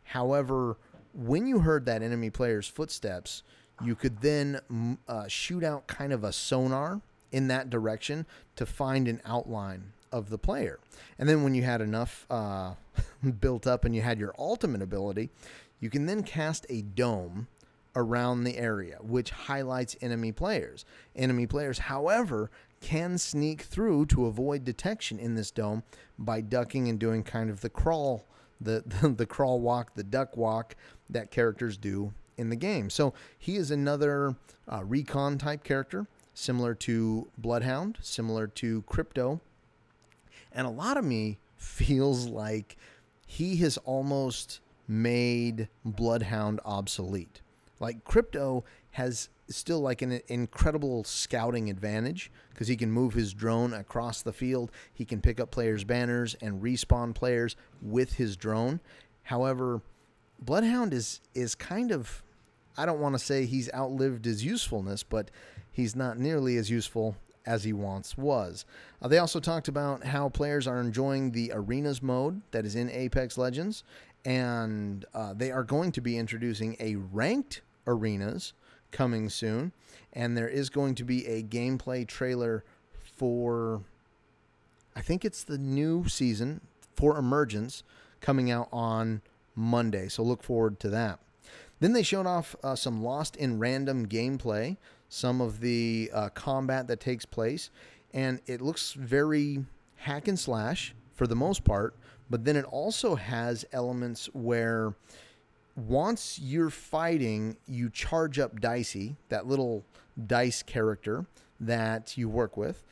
However, 0.03 0.77
when 1.13 1.47
you 1.47 1.59
heard 1.59 1.85
that 1.85 2.01
enemy 2.01 2.29
player's 2.29 2.67
footsteps, 2.67 3.43
you 3.83 3.95
could 3.95 4.21
then 4.21 4.97
uh, 5.07 5.27
shoot 5.27 5.63
out 5.63 5.87
kind 5.87 6.13
of 6.13 6.23
a 6.23 6.31
sonar 6.31 7.01
in 7.31 7.47
that 7.47 7.69
direction 7.69 8.25
to 8.55 8.65
find 8.65 9.07
an 9.07 9.21
outline 9.25 9.93
of 10.11 10.29
the 10.29 10.37
player. 10.37 10.79
And 11.17 11.27
then 11.27 11.43
when 11.43 11.55
you 11.55 11.63
had 11.63 11.81
enough 11.81 12.25
uh, 12.29 12.73
built 13.39 13.67
up 13.67 13.85
and 13.85 13.95
you 13.95 14.01
had 14.01 14.19
your 14.19 14.33
ultimate 14.37 14.81
ability, 14.81 15.29
you 15.79 15.89
can 15.89 16.05
then 16.05 16.23
cast 16.23 16.65
a 16.69 16.81
dome 16.81 17.47
around 17.95 18.43
the 18.43 18.57
area, 18.57 18.97
which 19.01 19.31
highlights 19.31 19.95
enemy 20.01 20.31
players. 20.31 20.85
Enemy 21.15 21.47
players, 21.47 21.79
however, 21.79 22.49
can 22.79 23.17
sneak 23.17 23.61
through 23.61 24.05
to 24.07 24.25
avoid 24.25 24.63
detection 24.63 25.19
in 25.19 25.35
this 25.35 25.51
dome 25.51 25.83
by 26.17 26.41
ducking 26.41 26.87
and 26.87 26.99
doing 26.99 27.23
kind 27.23 27.49
of 27.49 27.61
the 27.61 27.69
crawl, 27.69 28.25
the, 28.59 28.83
the, 29.01 29.09
the 29.09 29.25
crawl 29.25 29.59
walk, 29.59 29.95
the 29.95 30.03
duck 30.03 30.37
walk 30.37 30.75
that 31.13 31.31
characters 31.31 31.77
do 31.77 32.13
in 32.37 32.49
the 32.49 32.55
game. 32.55 32.89
So 32.89 33.13
he 33.37 33.55
is 33.55 33.71
another 33.71 34.35
uh, 34.71 34.83
recon 34.83 35.37
type 35.37 35.63
character, 35.63 36.07
similar 36.33 36.73
to 36.75 37.27
Bloodhound, 37.37 37.97
similar 38.01 38.47
to 38.47 38.81
Crypto. 38.83 39.41
And 40.51 40.67
a 40.67 40.71
lot 40.71 40.97
of 40.97 41.05
me 41.05 41.39
feels 41.57 42.27
like 42.27 42.77
he 43.25 43.57
has 43.57 43.77
almost 43.79 44.59
made 44.87 45.69
Bloodhound 45.85 46.59
obsolete. 46.65 47.41
Like 47.79 48.03
Crypto 48.03 48.63
has 48.91 49.29
still 49.49 49.79
like 49.79 50.01
an 50.01 50.21
incredible 50.27 51.03
scouting 51.03 51.69
advantage 51.69 52.31
because 52.49 52.67
he 52.67 52.75
can 52.75 52.91
move 52.91 53.13
his 53.13 53.33
drone 53.33 53.73
across 53.73 54.21
the 54.21 54.33
field. 54.33 54.71
He 54.93 55.05
can 55.05 55.21
pick 55.21 55.39
up 55.39 55.51
players' 55.51 55.83
banners 55.83 56.35
and 56.41 56.61
respawn 56.61 57.13
players 57.13 57.55
with 57.81 58.13
his 58.13 58.37
drone. 58.37 58.79
However, 59.23 59.81
Bloodhound 60.45 60.93
is 60.93 61.21
is 61.33 61.55
kind 61.55 61.91
of 61.91 62.23
I 62.77 62.85
don't 62.85 62.99
want 62.99 63.13
to 63.15 63.19
say 63.19 63.45
he's 63.45 63.71
outlived 63.73 64.25
his 64.25 64.43
usefulness, 64.43 65.03
but 65.03 65.29
he's 65.71 65.95
not 65.95 66.17
nearly 66.17 66.57
as 66.57 66.69
useful 66.69 67.15
as 67.45 67.63
he 67.63 67.73
once 67.73 68.17
was. 68.17 68.65
Uh, 69.01 69.07
they 69.07 69.17
also 69.17 69.39
talked 69.39 69.67
about 69.67 70.05
how 70.05 70.29
players 70.29 70.65
are 70.67 70.79
enjoying 70.79 71.31
the 71.31 71.51
arenas 71.53 72.01
mode 72.01 72.41
that 72.51 72.65
is 72.65 72.75
in 72.75 72.89
Apex 72.89 73.37
Legends, 73.37 73.83
and 74.25 75.05
uh, 75.13 75.33
they 75.33 75.51
are 75.51 75.63
going 75.63 75.91
to 75.91 76.01
be 76.01 76.17
introducing 76.17 76.75
a 76.79 76.95
ranked 76.95 77.61
arenas 77.85 78.53
coming 78.91 79.29
soon, 79.29 79.71
and 80.13 80.37
there 80.37 80.47
is 80.47 80.69
going 80.69 80.95
to 80.95 81.03
be 81.03 81.25
a 81.27 81.43
gameplay 81.43 82.07
trailer 82.07 82.63
for. 83.15 83.81
I 84.95 85.01
think 85.01 85.25
it's 85.25 85.43
the 85.43 85.57
new 85.57 86.07
season 86.07 86.61
for 86.95 87.17
Emergence 87.17 87.83
coming 88.21 88.51
out 88.51 88.69
on 88.71 89.21
Monday. 89.55 90.07
So 90.07 90.23
look 90.23 90.43
forward 90.43 90.79
to 90.81 90.89
that. 90.89 91.19
Then 91.79 91.93
they 91.93 92.03
showed 92.03 92.25
off 92.25 92.55
uh, 92.63 92.75
some 92.75 93.03
Lost 93.03 93.35
in 93.35 93.59
Random 93.59 94.07
gameplay, 94.07 94.77
some 95.09 95.41
of 95.41 95.59
the 95.59 96.09
uh, 96.13 96.29
combat 96.29 96.87
that 96.87 96.99
takes 96.99 97.25
place, 97.25 97.69
and 98.13 98.39
it 98.45 98.61
looks 98.61 98.93
very 98.93 99.65
hack 99.97 100.27
and 100.27 100.39
slash 100.39 100.95
for 101.13 101.27
the 101.27 101.35
most 101.35 101.63
part. 101.63 101.95
But 102.29 102.45
then 102.45 102.55
it 102.55 102.65
also 102.65 103.15
has 103.15 103.65
elements 103.73 104.27
where 104.33 104.95
once 105.75 106.39
you're 106.39 106.69
fighting, 106.69 107.57
you 107.67 107.89
charge 107.89 108.39
up 108.39 108.59
Dicey, 108.61 109.17
that 109.29 109.47
little 109.47 109.83
dice 110.27 110.63
character 110.63 111.25
that 111.59 112.17
you 112.17 112.29
work 112.29 112.57
with. 112.57 112.83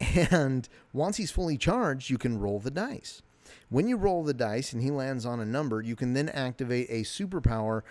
And 0.30 0.66
once 0.94 1.18
he's 1.18 1.30
fully 1.30 1.58
charged, 1.58 2.08
you 2.08 2.16
can 2.16 2.38
roll 2.38 2.58
the 2.58 2.70
dice. 2.70 3.22
When 3.68 3.88
you 3.88 3.96
roll 3.96 4.22
the 4.22 4.34
dice 4.34 4.72
and 4.72 4.82
he 4.82 4.90
lands 4.90 5.26
on 5.26 5.40
a 5.40 5.46
number, 5.46 5.80
you 5.80 5.96
can 5.96 6.14
then 6.14 6.28
activate 6.28 6.88
a 6.90 7.02
superpower 7.02 7.82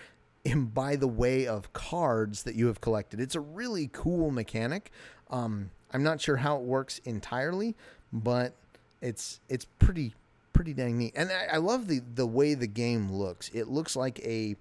by 0.55 0.95
the 0.95 1.07
way 1.07 1.47
of 1.47 1.73
cards 1.73 2.43
that 2.43 2.55
you 2.55 2.67
have 2.67 2.81
collected. 2.81 3.19
It's 3.19 3.35
a 3.35 3.39
really 3.39 3.89
cool 3.91 4.31
mechanic. 4.31 4.91
Um, 5.29 5.71
I'm 5.91 6.03
not 6.03 6.21
sure 6.21 6.37
how 6.37 6.57
it 6.57 6.63
works 6.63 6.99
entirely, 6.99 7.75
but 8.11 8.55
it's 9.01 9.39
it's 9.49 9.65
pretty 9.65 10.13
pretty 10.53 10.73
dang 10.73 10.97
neat. 10.97 11.13
And 11.15 11.31
I, 11.31 11.55
I 11.55 11.57
love 11.57 11.87
the 11.87 12.01
the 12.15 12.27
way 12.27 12.53
the 12.53 12.67
game 12.67 13.11
looks. 13.11 13.49
It 13.53 13.67
looks 13.67 13.95
like 13.95 14.19
a 14.19 14.55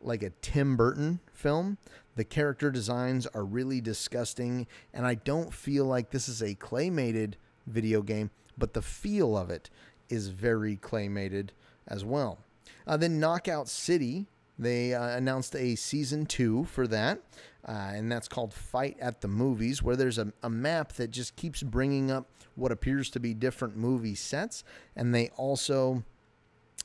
like 0.00 0.22
a 0.22 0.30
Tim 0.42 0.76
Burton 0.76 1.20
film. 1.32 1.78
The 2.16 2.24
character 2.24 2.70
designs 2.70 3.26
are 3.28 3.44
really 3.44 3.80
disgusting, 3.80 4.66
and 4.92 5.04
I 5.06 5.14
don't 5.14 5.52
feel 5.52 5.84
like 5.84 6.10
this 6.10 6.28
is 6.28 6.42
a 6.42 6.54
claymated 6.54 7.34
video 7.66 8.02
game, 8.02 8.30
but 8.56 8.72
the 8.72 8.82
feel 8.82 9.36
of 9.36 9.50
it 9.50 9.70
is 10.08 10.28
very 10.28 10.76
claymated 10.76 11.50
as 11.86 12.04
well. 12.04 12.38
Uh, 12.86 12.96
then 12.96 13.18
Knockout 13.18 13.68
City, 13.68 14.26
they 14.58 14.94
uh, 14.94 15.16
announced 15.16 15.54
a 15.56 15.74
season 15.74 16.26
two 16.26 16.64
for 16.64 16.86
that, 16.86 17.20
uh, 17.66 17.92
and 17.94 18.10
that's 18.10 18.28
called 18.28 18.52
Fight 18.52 18.96
at 19.00 19.20
the 19.20 19.28
Movies, 19.28 19.82
where 19.82 19.96
there's 19.96 20.18
a, 20.18 20.32
a 20.42 20.50
map 20.50 20.92
that 20.94 21.10
just 21.10 21.36
keeps 21.36 21.62
bringing 21.62 22.10
up 22.10 22.28
what 22.54 22.70
appears 22.70 23.10
to 23.10 23.20
be 23.20 23.34
different 23.34 23.76
movie 23.76 24.14
sets, 24.14 24.64
and 24.96 25.14
they 25.14 25.28
also 25.36 26.04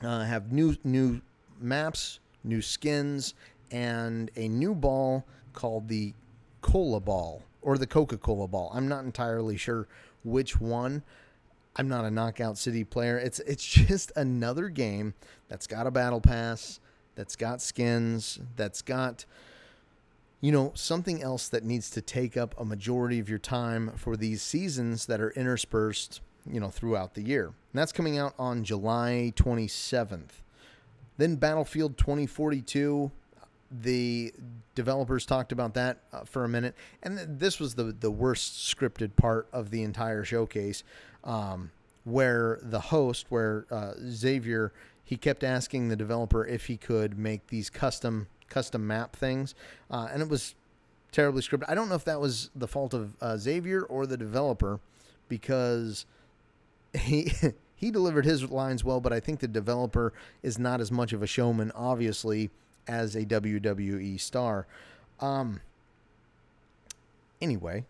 uh, 0.02 0.24
have 0.24 0.52
new 0.52 0.76
new 0.84 1.20
maps, 1.60 2.20
new 2.42 2.62
skins, 2.62 3.34
and 3.70 4.30
a 4.36 4.48
new 4.48 4.74
ball 4.74 5.24
called 5.52 5.88
the 5.88 6.14
Cola 6.60 7.00
Ball 7.00 7.42
or 7.62 7.78
the 7.78 7.86
Coca 7.86 8.16
Cola 8.16 8.48
Ball. 8.48 8.70
I'm 8.74 8.88
not 8.88 9.04
entirely 9.04 9.56
sure 9.56 9.86
which 10.24 10.60
one. 10.60 11.02
I'm 11.76 11.88
not 11.88 12.04
a 12.04 12.10
Knockout 12.10 12.58
City 12.58 12.84
player. 12.84 13.18
It's 13.18 13.38
it's 13.40 13.64
just 13.64 14.12
another 14.16 14.68
game 14.68 15.14
that's 15.48 15.66
got 15.66 15.86
a 15.86 15.90
battle 15.90 16.20
pass, 16.20 16.80
that's 17.14 17.36
got 17.36 17.62
skins, 17.62 18.38
that's 18.56 18.82
got 18.82 19.24
you 20.40 20.52
know, 20.52 20.72
something 20.74 21.22
else 21.22 21.48
that 21.48 21.64
needs 21.64 21.90
to 21.90 22.00
take 22.00 22.36
up 22.36 22.58
a 22.58 22.64
majority 22.64 23.18
of 23.18 23.28
your 23.28 23.38
time 23.38 23.92
for 23.96 24.16
these 24.16 24.42
seasons 24.42 25.06
that 25.06 25.20
are 25.20 25.30
interspersed, 25.32 26.22
you 26.50 26.58
know, 26.58 26.70
throughout 26.70 27.14
the 27.14 27.22
year. 27.22 27.46
And 27.46 27.54
that's 27.74 27.92
coming 27.92 28.16
out 28.16 28.34
on 28.38 28.64
July 28.64 29.32
27th. 29.36 30.40
Then 31.18 31.36
Battlefield 31.36 31.98
2042, 31.98 33.10
the 33.70 34.32
developers 34.74 35.26
talked 35.26 35.52
about 35.52 35.74
that 35.74 35.98
uh, 36.12 36.24
for 36.24 36.44
a 36.44 36.48
minute, 36.48 36.74
and 37.02 37.18
th- 37.18 37.28
this 37.30 37.60
was 37.60 37.74
the 37.74 37.84
the 37.84 38.10
worst 38.10 38.54
scripted 38.54 39.14
part 39.14 39.46
of 39.52 39.70
the 39.70 39.82
entire 39.82 40.24
showcase, 40.24 40.82
um, 41.24 41.70
where 42.04 42.58
the 42.62 42.80
host, 42.80 43.26
where 43.28 43.66
uh, 43.70 43.92
Xavier, 44.08 44.72
he 45.04 45.16
kept 45.16 45.44
asking 45.44 45.88
the 45.88 45.96
developer 45.96 46.46
if 46.46 46.66
he 46.66 46.76
could 46.76 47.18
make 47.18 47.46
these 47.48 47.70
custom 47.70 48.28
custom 48.48 48.86
map 48.86 49.14
things, 49.14 49.54
uh, 49.90 50.08
and 50.12 50.22
it 50.22 50.28
was 50.28 50.54
terribly 51.12 51.42
scripted. 51.42 51.64
I 51.68 51.74
don't 51.74 51.88
know 51.88 51.94
if 51.94 52.04
that 52.04 52.20
was 52.20 52.50
the 52.54 52.66
fault 52.66 52.94
of 52.94 53.16
uh, 53.20 53.36
Xavier 53.36 53.82
or 53.82 54.06
the 54.06 54.16
developer, 54.16 54.80
because 55.28 56.06
he 56.92 57.32
he 57.74 57.90
delivered 57.90 58.26
his 58.26 58.50
lines 58.50 58.84
well, 58.84 59.00
but 59.00 59.12
I 59.12 59.20
think 59.20 59.40
the 59.40 59.48
developer 59.48 60.12
is 60.42 60.58
not 60.58 60.80
as 60.80 60.92
much 60.92 61.14
of 61.14 61.22
a 61.22 61.26
showman, 61.26 61.72
obviously, 61.74 62.50
as 62.86 63.16
a 63.16 63.24
WWE 63.24 64.20
star. 64.20 64.66
Um, 65.20 65.60
anyway, 67.40 67.86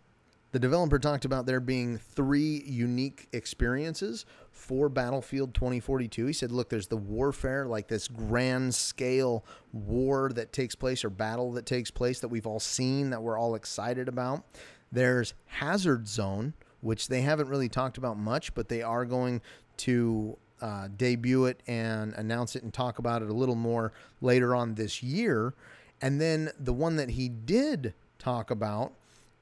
the 0.53 0.59
developer 0.59 0.99
talked 0.99 1.25
about 1.25 1.47
there 1.47 1.61
being 1.61 1.97
three 1.97 2.63
unique 2.67 3.29
experiences 3.33 4.27
for 4.51 4.89
Battlefield 4.89 5.55
2042. 5.55 6.27
He 6.27 6.33
said, 6.33 6.51
look, 6.51 6.69
there's 6.69 6.89
the 6.89 6.97
warfare, 6.97 7.67
like 7.67 7.89
this 7.89 8.09
grand 8.09 8.75
scale 8.75 9.45
war 9.73 10.31
that 10.35 10.53
takes 10.53 10.75
place 10.75 11.05
or 11.05 11.11
battle 11.11 11.53
that 11.53 11.67
takes 11.67 11.91
place 11.91 12.21
that 12.21 12.29
we've 12.29 12.47
all 12.47 12.61
seen, 12.61 13.11
that 13.11 13.23
we're 13.23 13.39
all 13.39 13.55
excited 13.55 14.09
about. 14.09 14.45
There's 14.91 15.35
Hazard 15.47 16.09
Zone, 16.09 16.55
which 16.81 17.09
they 17.09 17.21
haven't 17.21 17.49
really 17.49 17.69
talked 17.69 17.97
about 17.97 18.19
much, 18.19 18.53
but 18.55 18.69
they 18.69 18.83
are 18.83 19.05
going 19.05 19.41
to 19.79 20.37
uh, 20.61 20.89
debut 20.97 21.47
it 21.47 21.63
and 21.69 22.13
announce 22.15 22.57
it 22.57 22.63
and 22.63 22.75
talk 22.75 22.99
about 22.99 23.23
it 23.23 23.31
a 23.31 23.35
little 23.35 23.55
more 23.55 23.93
later 24.21 24.55
on 24.55 24.75
this 24.75 25.03
year. 25.03 25.55
And 26.03 26.21
then 26.21 26.51
the 26.59 26.73
one 26.73 26.97
that 26.97 27.11
he 27.11 27.29
did 27.29 27.95
talk 28.19 28.51
about 28.51 28.93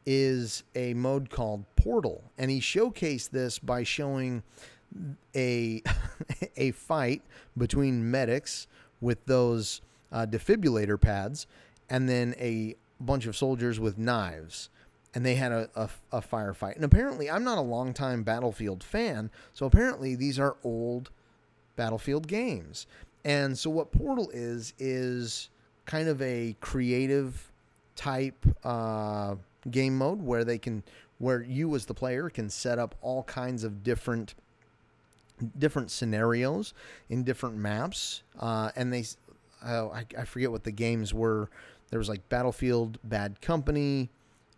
is 0.07 0.63
a 0.75 0.95
mode 0.95 1.31
called 1.31 1.65
Portal, 1.77 2.25
and 2.39 2.51
he 2.51 2.61
showcased 2.61 3.31
this 3.31 3.59
by 3.59 3.83
showing 3.83 4.43
a 5.35 5.83
a 6.57 6.71
fight 6.73 7.23
between 7.57 8.11
medics 8.11 8.67
with 9.01 9.25
those 9.27 9.81
uh, 10.13 10.27
defibrillator 10.27 11.01
pads, 11.01 11.47
and 11.91 12.09
then 12.09 12.35
a 12.39 12.75
bunch 13.01 13.27
of 13.27 13.37
soldiers 13.37 13.79
with 13.79 13.99
knives, 13.99 14.71
and 15.15 15.25
they 15.25 15.35
had 15.35 15.53
a, 15.53 15.69
a, 15.75 15.89
a 16.13 16.21
firefight. 16.21 16.77
And 16.77 16.85
apparently, 16.85 17.31
I'm 17.31 17.45
not 17.45 17.59
a 17.59 17.63
longtime 17.63 18.23
Battlefield 18.23 18.83
fan, 18.83 19.31
so 19.53 19.67
apparently 19.67 20.15
these 20.15 20.39
are 20.39 20.57
old 20.65 21.11
Battlefield 21.77 22.27
games. 22.27 22.87
And 23.25 23.59
so 23.59 23.71
what 23.71 23.93
Portal 23.93 24.31
is 24.33 24.75
is 24.79 25.51
kind 25.85 26.09
of 26.09 26.21
a 26.23 26.57
creative 26.61 27.51
type 27.97 28.47
uh, 28.65 29.35
game 29.69 29.97
mode 29.97 30.23
where 30.23 30.45
they 30.45 30.59
can 30.59 30.83
where 31.19 31.43
you 31.43 31.75
as 31.75 31.87
the 31.87 31.95
player 31.95 32.31
can 32.31 32.49
set 32.49 32.79
up 32.79 32.95
all 33.01 33.23
kinds 33.25 33.65
of 33.65 33.83
different 33.83 34.35
different 35.59 35.91
scenarios 35.91 36.75
in 37.09 37.23
different 37.23 37.57
maps 37.57 38.23
uh, 38.41 38.71
and 38.77 38.93
they 38.93 39.05
uh, 39.65 39.89
I, 39.89 40.07
I, 40.17 40.25
forget 40.25 40.51
what 40.51 40.65
the 40.65 40.71
games 40.73 41.13
were 41.13 41.49
there 41.91 41.99
was 41.99 42.09
like 42.09 42.29
battlefield 42.29 42.99
bad 43.05 43.41
company 43.41 44.11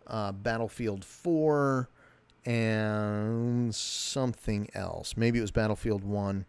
uh, 0.07 0.31
battlefield 0.31 1.05
4 1.05 1.89
and 2.45 3.73
something 3.73 4.69
else 4.73 5.15
maybe 5.15 5.37
it 5.37 5.41
was 5.41 5.51
battlefield 5.51 6.03
1 6.03 6.45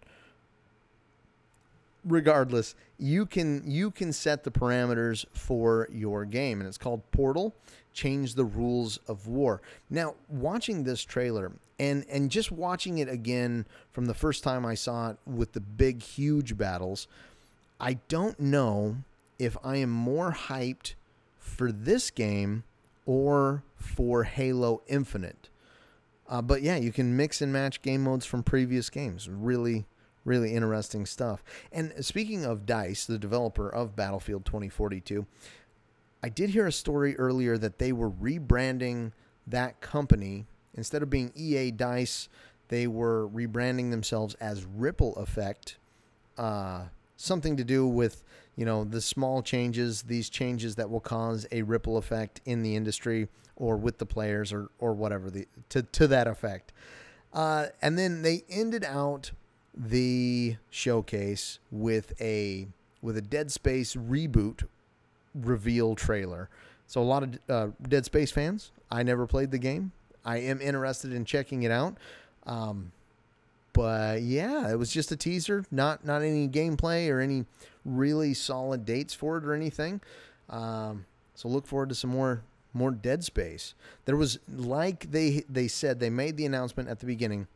regardless, 2.04 2.74
you 2.98 3.26
can 3.26 3.62
you 3.66 3.90
can 3.90 4.12
set 4.12 4.44
the 4.44 4.50
parameters 4.50 5.24
for 5.32 5.88
your 5.92 6.24
game, 6.24 6.60
and 6.60 6.68
it's 6.68 6.78
called 6.78 7.02
Portal. 7.10 7.54
Change 7.92 8.34
the 8.34 8.44
rules 8.44 8.98
of 9.06 9.26
war. 9.26 9.60
Now, 9.90 10.14
watching 10.28 10.84
this 10.84 11.02
trailer 11.02 11.52
and 11.78 12.04
and 12.08 12.30
just 12.30 12.52
watching 12.52 12.98
it 12.98 13.08
again 13.08 13.66
from 13.90 14.06
the 14.06 14.14
first 14.14 14.42
time 14.42 14.64
I 14.64 14.74
saw 14.74 15.10
it 15.10 15.16
with 15.26 15.52
the 15.52 15.60
big, 15.60 16.02
huge 16.02 16.56
battles, 16.56 17.08
I 17.80 17.94
don't 18.08 18.38
know 18.38 18.96
if 19.38 19.56
I 19.64 19.76
am 19.76 19.90
more 19.90 20.32
hyped 20.32 20.94
for 21.38 21.72
this 21.72 22.10
game 22.10 22.64
or 23.04 23.62
for 23.74 24.24
Halo 24.24 24.82
Infinite. 24.86 25.48
Uh, 26.28 26.40
but 26.40 26.62
yeah, 26.62 26.76
you 26.76 26.92
can 26.92 27.16
mix 27.16 27.42
and 27.42 27.52
match 27.52 27.82
game 27.82 28.04
modes 28.04 28.24
from 28.24 28.42
previous 28.42 28.88
games. 28.88 29.28
Really, 29.28 29.84
Really 30.24 30.54
interesting 30.54 31.04
stuff. 31.04 31.42
And 31.72 31.92
speaking 32.00 32.44
of 32.44 32.64
DICE, 32.64 33.06
the 33.06 33.18
developer 33.18 33.68
of 33.68 33.96
Battlefield 33.96 34.44
2042, 34.44 35.26
I 36.22 36.28
did 36.28 36.50
hear 36.50 36.66
a 36.66 36.72
story 36.72 37.16
earlier 37.16 37.58
that 37.58 37.78
they 37.78 37.92
were 37.92 38.10
rebranding 38.10 39.12
that 39.46 39.80
company. 39.80 40.46
Instead 40.74 41.02
of 41.02 41.10
being 41.10 41.32
EA 41.34 41.70
DICE, 41.70 42.28
they 42.68 42.86
were 42.86 43.28
rebranding 43.28 43.90
themselves 43.90 44.34
as 44.34 44.64
Ripple 44.64 45.14
Effect. 45.16 45.76
Uh, 46.38 46.84
something 47.16 47.56
to 47.56 47.64
do 47.64 47.86
with 47.86 48.24
you 48.56 48.64
know 48.64 48.84
the 48.84 49.00
small 49.00 49.42
changes, 49.42 50.02
these 50.02 50.28
changes 50.28 50.76
that 50.76 50.90
will 50.90 51.00
cause 51.00 51.46
a 51.52 51.62
ripple 51.62 51.96
effect 51.96 52.40
in 52.44 52.62
the 52.62 52.76
industry 52.76 53.28
or 53.56 53.76
with 53.76 53.98
the 53.98 54.06
players 54.06 54.52
or 54.52 54.70
or 54.78 54.94
whatever 54.94 55.30
the 55.30 55.46
to 55.70 55.82
to 55.82 56.06
that 56.06 56.26
effect. 56.26 56.72
Uh, 57.32 57.66
and 57.80 57.98
then 57.98 58.22
they 58.22 58.44
ended 58.48 58.84
out 58.84 59.32
the 59.74 60.56
showcase 60.70 61.58
with 61.70 62.12
a 62.20 62.68
with 63.00 63.16
a 63.16 63.22
Dead 63.22 63.50
Space 63.50 63.94
reboot 63.94 64.64
reveal 65.34 65.94
trailer. 65.94 66.48
So 66.86 67.00
a 67.00 67.04
lot 67.04 67.22
of 67.22 67.38
uh, 67.48 67.68
Dead 67.88 68.04
Space 68.04 68.30
fans. 68.30 68.70
I 68.90 69.02
never 69.02 69.26
played 69.26 69.50
the 69.50 69.58
game. 69.58 69.92
I 70.24 70.38
am 70.38 70.60
interested 70.60 71.12
in 71.12 71.24
checking 71.24 71.62
it 71.62 71.70
out. 71.70 71.96
Um, 72.46 72.92
but 73.72 74.22
yeah, 74.22 74.70
it 74.70 74.76
was 74.76 74.92
just 74.92 75.10
a 75.12 75.16
teaser, 75.16 75.64
not 75.70 76.04
not 76.04 76.22
any 76.22 76.48
gameplay 76.48 77.10
or 77.10 77.20
any 77.20 77.46
really 77.84 78.34
solid 78.34 78.84
dates 78.84 79.14
for 79.14 79.38
it 79.38 79.44
or 79.44 79.54
anything. 79.54 80.00
Um, 80.50 81.06
so 81.34 81.48
look 81.48 81.66
forward 81.66 81.88
to 81.88 81.94
some 81.94 82.10
more 82.10 82.42
more 82.74 82.90
Dead 82.90 83.24
Space. 83.24 83.74
There 84.04 84.16
was 84.16 84.38
like 84.48 85.10
they 85.10 85.44
they 85.48 85.68
said 85.68 86.00
they 86.00 86.10
made 86.10 86.36
the 86.36 86.46
announcement 86.46 86.88
at 86.88 87.00
the 87.00 87.06
beginning 87.06 87.46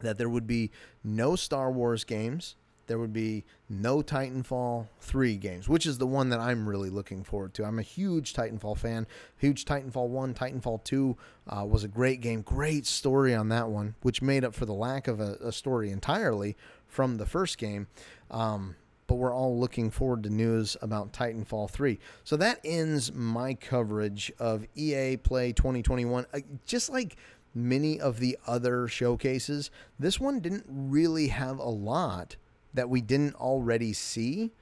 that 0.00 0.18
there 0.18 0.28
would 0.28 0.46
be 0.46 0.70
no 1.02 1.36
Star 1.36 1.70
Wars 1.70 2.04
games. 2.04 2.54
There 2.88 2.98
would 2.98 3.12
be 3.12 3.44
no 3.68 4.02
Titanfall 4.02 4.88
3 5.00 5.36
games, 5.36 5.68
which 5.68 5.86
is 5.86 5.98
the 5.98 6.06
one 6.06 6.30
that 6.30 6.40
I'm 6.40 6.68
really 6.68 6.90
looking 6.90 7.22
forward 7.22 7.54
to. 7.54 7.64
I'm 7.64 7.78
a 7.78 7.82
huge 7.82 8.32
Titanfall 8.32 8.78
fan. 8.78 9.06
Huge 9.36 9.66
Titanfall 9.66 10.08
1, 10.08 10.34
Titanfall 10.34 10.82
2 10.84 11.16
uh, 11.48 11.64
was 11.66 11.84
a 11.84 11.88
great 11.88 12.20
game. 12.20 12.40
Great 12.40 12.86
story 12.86 13.34
on 13.34 13.50
that 13.50 13.68
one, 13.68 13.94
which 14.02 14.22
made 14.22 14.42
up 14.42 14.54
for 14.54 14.64
the 14.64 14.74
lack 14.74 15.06
of 15.06 15.20
a, 15.20 15.36
a 15.42 15.52
story 15.52 15.90
entirely 15.90 16.56
from 16.86 17.18
the 17.18 17.26
first 17.26 17.58
game. 17.58 17.86
Um, 18.30 18.74
but 19.06 19.16
we're 19.16 19.34
all 19.34 19.58
looking 19.58 19.90
forward 19.90 20.22
to 20.22 20.30
news 20.30 20.76
about 20.80 21.12
Titanfall 21.12 21.70
3. 21.70 21.98
So 22.24 22.36
that 22.36 22.60
ends 22.64 23.12
my 23.12 23.54
coverage 23.54 24.32
of 24.38 24.66
EA 24.74 25.18
Play 25.18 25.52
2021. 25.52 26.26
Uh, 26.32 26.40
just 26.66 26.90
like 26.90 27.16
many 27.54 28.00
of 28.00 28.20
the 28.20 28.38
other 28.46 28.88
showcases, 28.88 29.70
this 29.98 30.18
one 30.18 30.40
didn't 30.40 30.64
really 30.68 31.28
have 31.28 31.58
a 31.58 31.68
lot 31.68 32.36
that 32.74 32.88
we 32.88 33.00
didn't 33.00 33.34
already 33.36 33.92
see. 33.92 34.52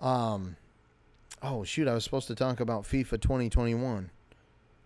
Um, 0.00 0.56
oh, 1.42 1.64
shoot, 1.64 1.88
I 1.88 1.94
was 1.94 2.04
supposed 2.04 2.28
to 2.28 2.34
talk 2.34 2.60
about 2.60 2.84
FIFA 2.84 3.20
2021. 3.20 4.10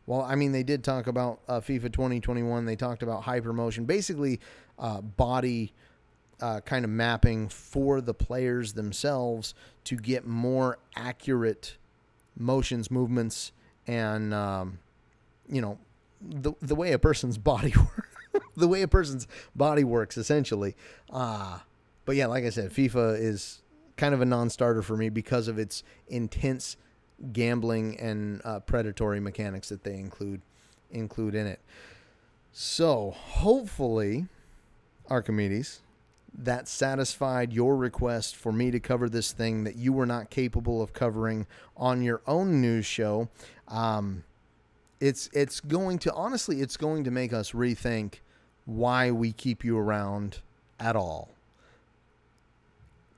Well, 0.07 0.21
I 0.21 0.35
mean, 0.35 0.53
they 0.53 0.63
did 0.63 0.85
talk 0.85 1.07
about 1.07 1.41
uh, 1.49 1.61
FIFA 1.61 1.93
2021. 1.93 2.67
They 2.67 2.77
talked 2.77 3.03
about 3.03 3.23
hypermotion, 3.23 3.87
basically 3.87 4.41
uh, 4.79 5.01
body 5.01 5.73
uh, 6.41 6.61
kind 6.61 6.85
of 6.85 6.91
mapping 6.91 7.49
for 7.49 8.01
the 8.01 8.15
players 8.15 8.75
themselves 8.75 9.55
to 9.85 9.97
get 9.97 10.27
more 10.27 10.79
accurate 10.97 11.77
motions, 12.37 12.91
movements, 12.91 13.53
and 13.87 14.35
um, 14.35 14.79
you 15.49 15.61
know 15.61 15.79
the 16.21 16.53
the 16.61 16.75
way 16.75 16.93
a 16.93 16.99
person's 16.99 17.39
body 17.53 17.75
the 18.57 18.69
way 18.69 18.83
a 18.83 18.89
person's 18.89 19.27
body 19.55 19.85
works 19.85 20.17
essentially. 20.17 20.77
Uh, 21.11 21.61
but 22.05 22.17
yeah, 22.17 22.27
like 22.27 22.45
I 22.45 22.51
said, 22.51 22.71
FIFA 22.71 23.19
is 23.21 23.63
kind 23.97 24.15
of 24.15 24.21
a 24.21 24.25
non-starter 24.25 24.83
for 24.83 24.97
me 24.97 25.09
because 25.09 25.49
of 25.49 25.59
its 25.59 25.83
intense 26.09 26.77
gambling 27.33 27.99
and 27.99 28.43
uh, 28.45 28.61
predatory 28.61 29.21
mechanics 29.21 29.69
that 29.69 29.85
they 29.85 29.95
include 29.95 30.43
include 30.91 31.35
in 31.35 31.47
it. 31.47 31.61
So 32.53 33.11
hopefully, 33.17 34.27
Archimedes, 35.09 35.81
that 36.37 36.69
satisfied 36.69 37.53
your 37.53 37.77
request 37.77 38.37
for 38.37 38.53
me 38.53 38.71
to 38.71 38.81
cover 38.81 39.09
this 39.09 39.33
thing 39.33 39.65
that 39.65 39.77
you 39.77 39.93
were 39.93 40.07
not 40.07 40.31
capable 40.31 40.83
of 40.83 40.93
covering 40.93 41.47
on 41.77 42.03
your 42.03 42.21
own 42.27 42.61
news 42.61 42.87
show. 42.87 43.29
Um, 43.69 44.25
it's 45.01 45.29
it's 45.33 45.61
going 45.61 45.99
to 46.01 46.13
honestly, 46.13 46.61
it's 46.61 46.77
going 46.77 47.05
to 47.05 47.11
make 47.11 47.33
us 47.33 47.53
rethink 47.53 48.15
why 48.67 49.11
we 49.11 49.33
keep 49.33 49.65
you 49.65 49.77
around 49.77 50.39
at 50.81 50.97
all. 50.97 51.34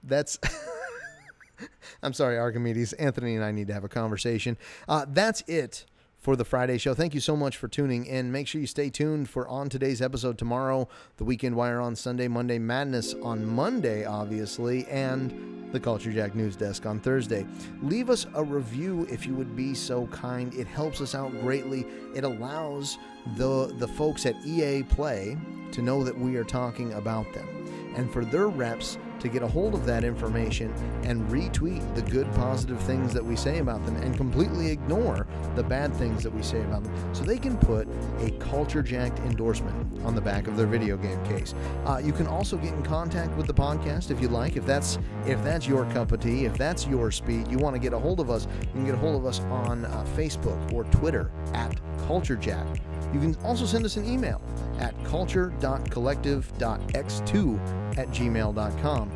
That's. 0.07 0.39
I'm 2.03 2.13
sorry, 2.13 2.39
Archimedes. 2.39 2.93
Anthony 2.95 3.35
and 3.35 3.45
I 3.45 3.51
need 3.51 3.69
to 3.69 3.75
have 3.75 3.85
a 3.85 3.89
conversation. 3.89 4.57
Uh, 4.87 5.07
that's 5.09 5.43
it 5.43 5.87
for 6.19 6.35
the 6.35 6.45
Friday 6.45 6.77
show. 6.77 6.93
Thank 6.93 7.15
you 7.15 7.21
so 7.21 7.37
much 7.37 7.57
for 7.57 7.69
tuning 7.69 8.05
in. 8.05 8.33
Make 8.33 8.49
sure 8.49 8.61
you 8.61 8.67
stay 8.67 8.91
tuned 8.91 9.31
for 9.31 9.47
on 9.47 9.69
today's 9.69 10.03
episode 10.03 10.39
tomorrow, 10.39 10.89
the 11.19 11.25
Weekend 11.25 11.55
Wire 11.55 11.81
on 11.81 11.95
Sunday, 11.95 12.27
Monday 12.27 12.59
Madness 12.59 13.15
on 13.23 13.47
Monday, 13.47 14.05
obviously, 14.05 14.87
and 14.89 15.73
the 15.73 15.79
Culture 15.79 16.13
Jack 16.13 16.35
News 16.35 16.57
Desk 16.57 16.85
on 16.85 16.99
Thursday. 16.99 17.47
Leave 17.83 18.11
us 18.11 18.27
a 18.35 18.43
review 18.43 19.07
if 19.09 19.25
you 19.25 19.35
would 19.35 19.55
be 19.55 19.73
so 19.73 20.07
kind. 20.09 20.53
It 20.55 20.67
helps 20.67 21.01
us 21.01 21.15
out 21.15 21.31
greatly. 21.43 21.87
It 22.15 22.25
allows 22.25 22.99
the 23.37 23.73
the 23.79 23.87
folks 23.87 24.27
at 24.27 24.35
EA 24.45 24.83
Play 24.83 25.37
to 25.71 25.83
know 25.83 26.03
that 26.03 26.19
we 26.19 26.35
are 26.35 26.45
talking 26.45 26.93
about 26.95 27.33
them. 27.35 27.86
And 27.97 28.13
for 28.13 28.25
their 28.25 28.49
reps 28.49 28.99
to 29.21 29.29
get 29.29 29.43
a 29.43 29.47
hold 29.47 29.75
of 29.75 29.85
that 29.87 30.05
information 30.05 30.73
and 31.05 31.27
retweet 31.29 31.95
the 31.95 32.03
good, 32.03 32.31
positive 32.35 32.81
things 32.81 33.15
that 33.15 33.25
we 33.25 33.37
say 33.37 33.59
about 33.59 33.85
them 33.87 33.97
and 33.97 34.17
completely 34.17 34.71
ignore 34.71 35.27
the 35.55 35.63
bad 35.63 35.95
things 35.95 36.23
that 36.23 36.33
we 36.33 36.43
say 36.43 36.61
about 36.61 36.85
them 36.85 37.15
so 37.15 37.25
they 37.25 37.39
can 37.39 37.57
put 37.57 37.89
a 38.21 38.31
culture 38.39 38.83
jacked 38.83 39.19
endorsement 39.21 40.05
on 40.05 40.15
the 40.15 40.21
back 40.21 40.47
of 40.47 40.57
their 40.57 40.67
video 40.67 40.97
game 40.97 41.25
case. 41.25 41.55
Uh, 41.85 42.01
you 42.03 42.13
can 42.13 42.27
also 42.27 42.57
get 42.57 42.75
in 42.75 42.83
contact 42.83 43.35
with 43.37 43.47
the 43.47 43.55
podcast 43.55 44.11
if 44.11 44.21
you 44.21 44.29
like. 44.29 44.57
If 44.57 44.67
that's 44.67 44.99
if 45.27 45.43
that's 45.43 45.67
your 45.67 45.85
cup 45.87 46.13
of 46.13 46.21
tea, 46.21 46.45
if 46.45 46.57
that's 46.57 46.87
your 46.87 47.11
speed, 47.11 47.51
you 47.51 47.59
want 47.59 47.75
to 47.75 47.81
get 47.81 47.93
a 47.93 47.99
hold 47.99 48.21
of 48.21 48.31
us, 48.31 48.47
you 48.61 48.69
can 48.73 48.85
get 48.85 48.95
a 48.95 48.99
hold 48.99 49.17
of 49.17 49.27
us 49.27 49.41
on 49.41 49.85
uh, 49.87 50.07
Facebook 50.17 50.73
or 50.73 50.85
Twitter 50.85 51.33
at 51.53 51.75
CultureJack. 52.07 52.81
You 53.13 53.21
can 53.21 53.37
also 53.45 53.67
send 53.67 53.85
us 53.85 53.97
an 53.97 54.05
email 54.05 54.41
at 54.79 54.95
culture.collective.x2 55.05 57.86
at 57.97 58.09
gmail.com. 58.09 59.11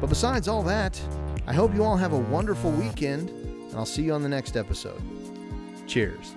But 0.00 0.06
besides 0.08 0.48
all 0.48 0.62
that, 0.64 1.00
I 1.46 1.52
hope 1.52 1.74
you 1.74 1.84
all 1.84 1.96
have 1.96 2.12
a 2.12 2.18
wonderful 2.18 2.70
weekend, 2.70 3.30
and 3.30 3.74
I'll 3.74 3.86
see 3.86 4.02
you 4.02 4.12
on 4.12 4.22
the 4.22 4.28
next 4.28 4.56
episode. 4.56 5.02
Cheers. 5.86 6.34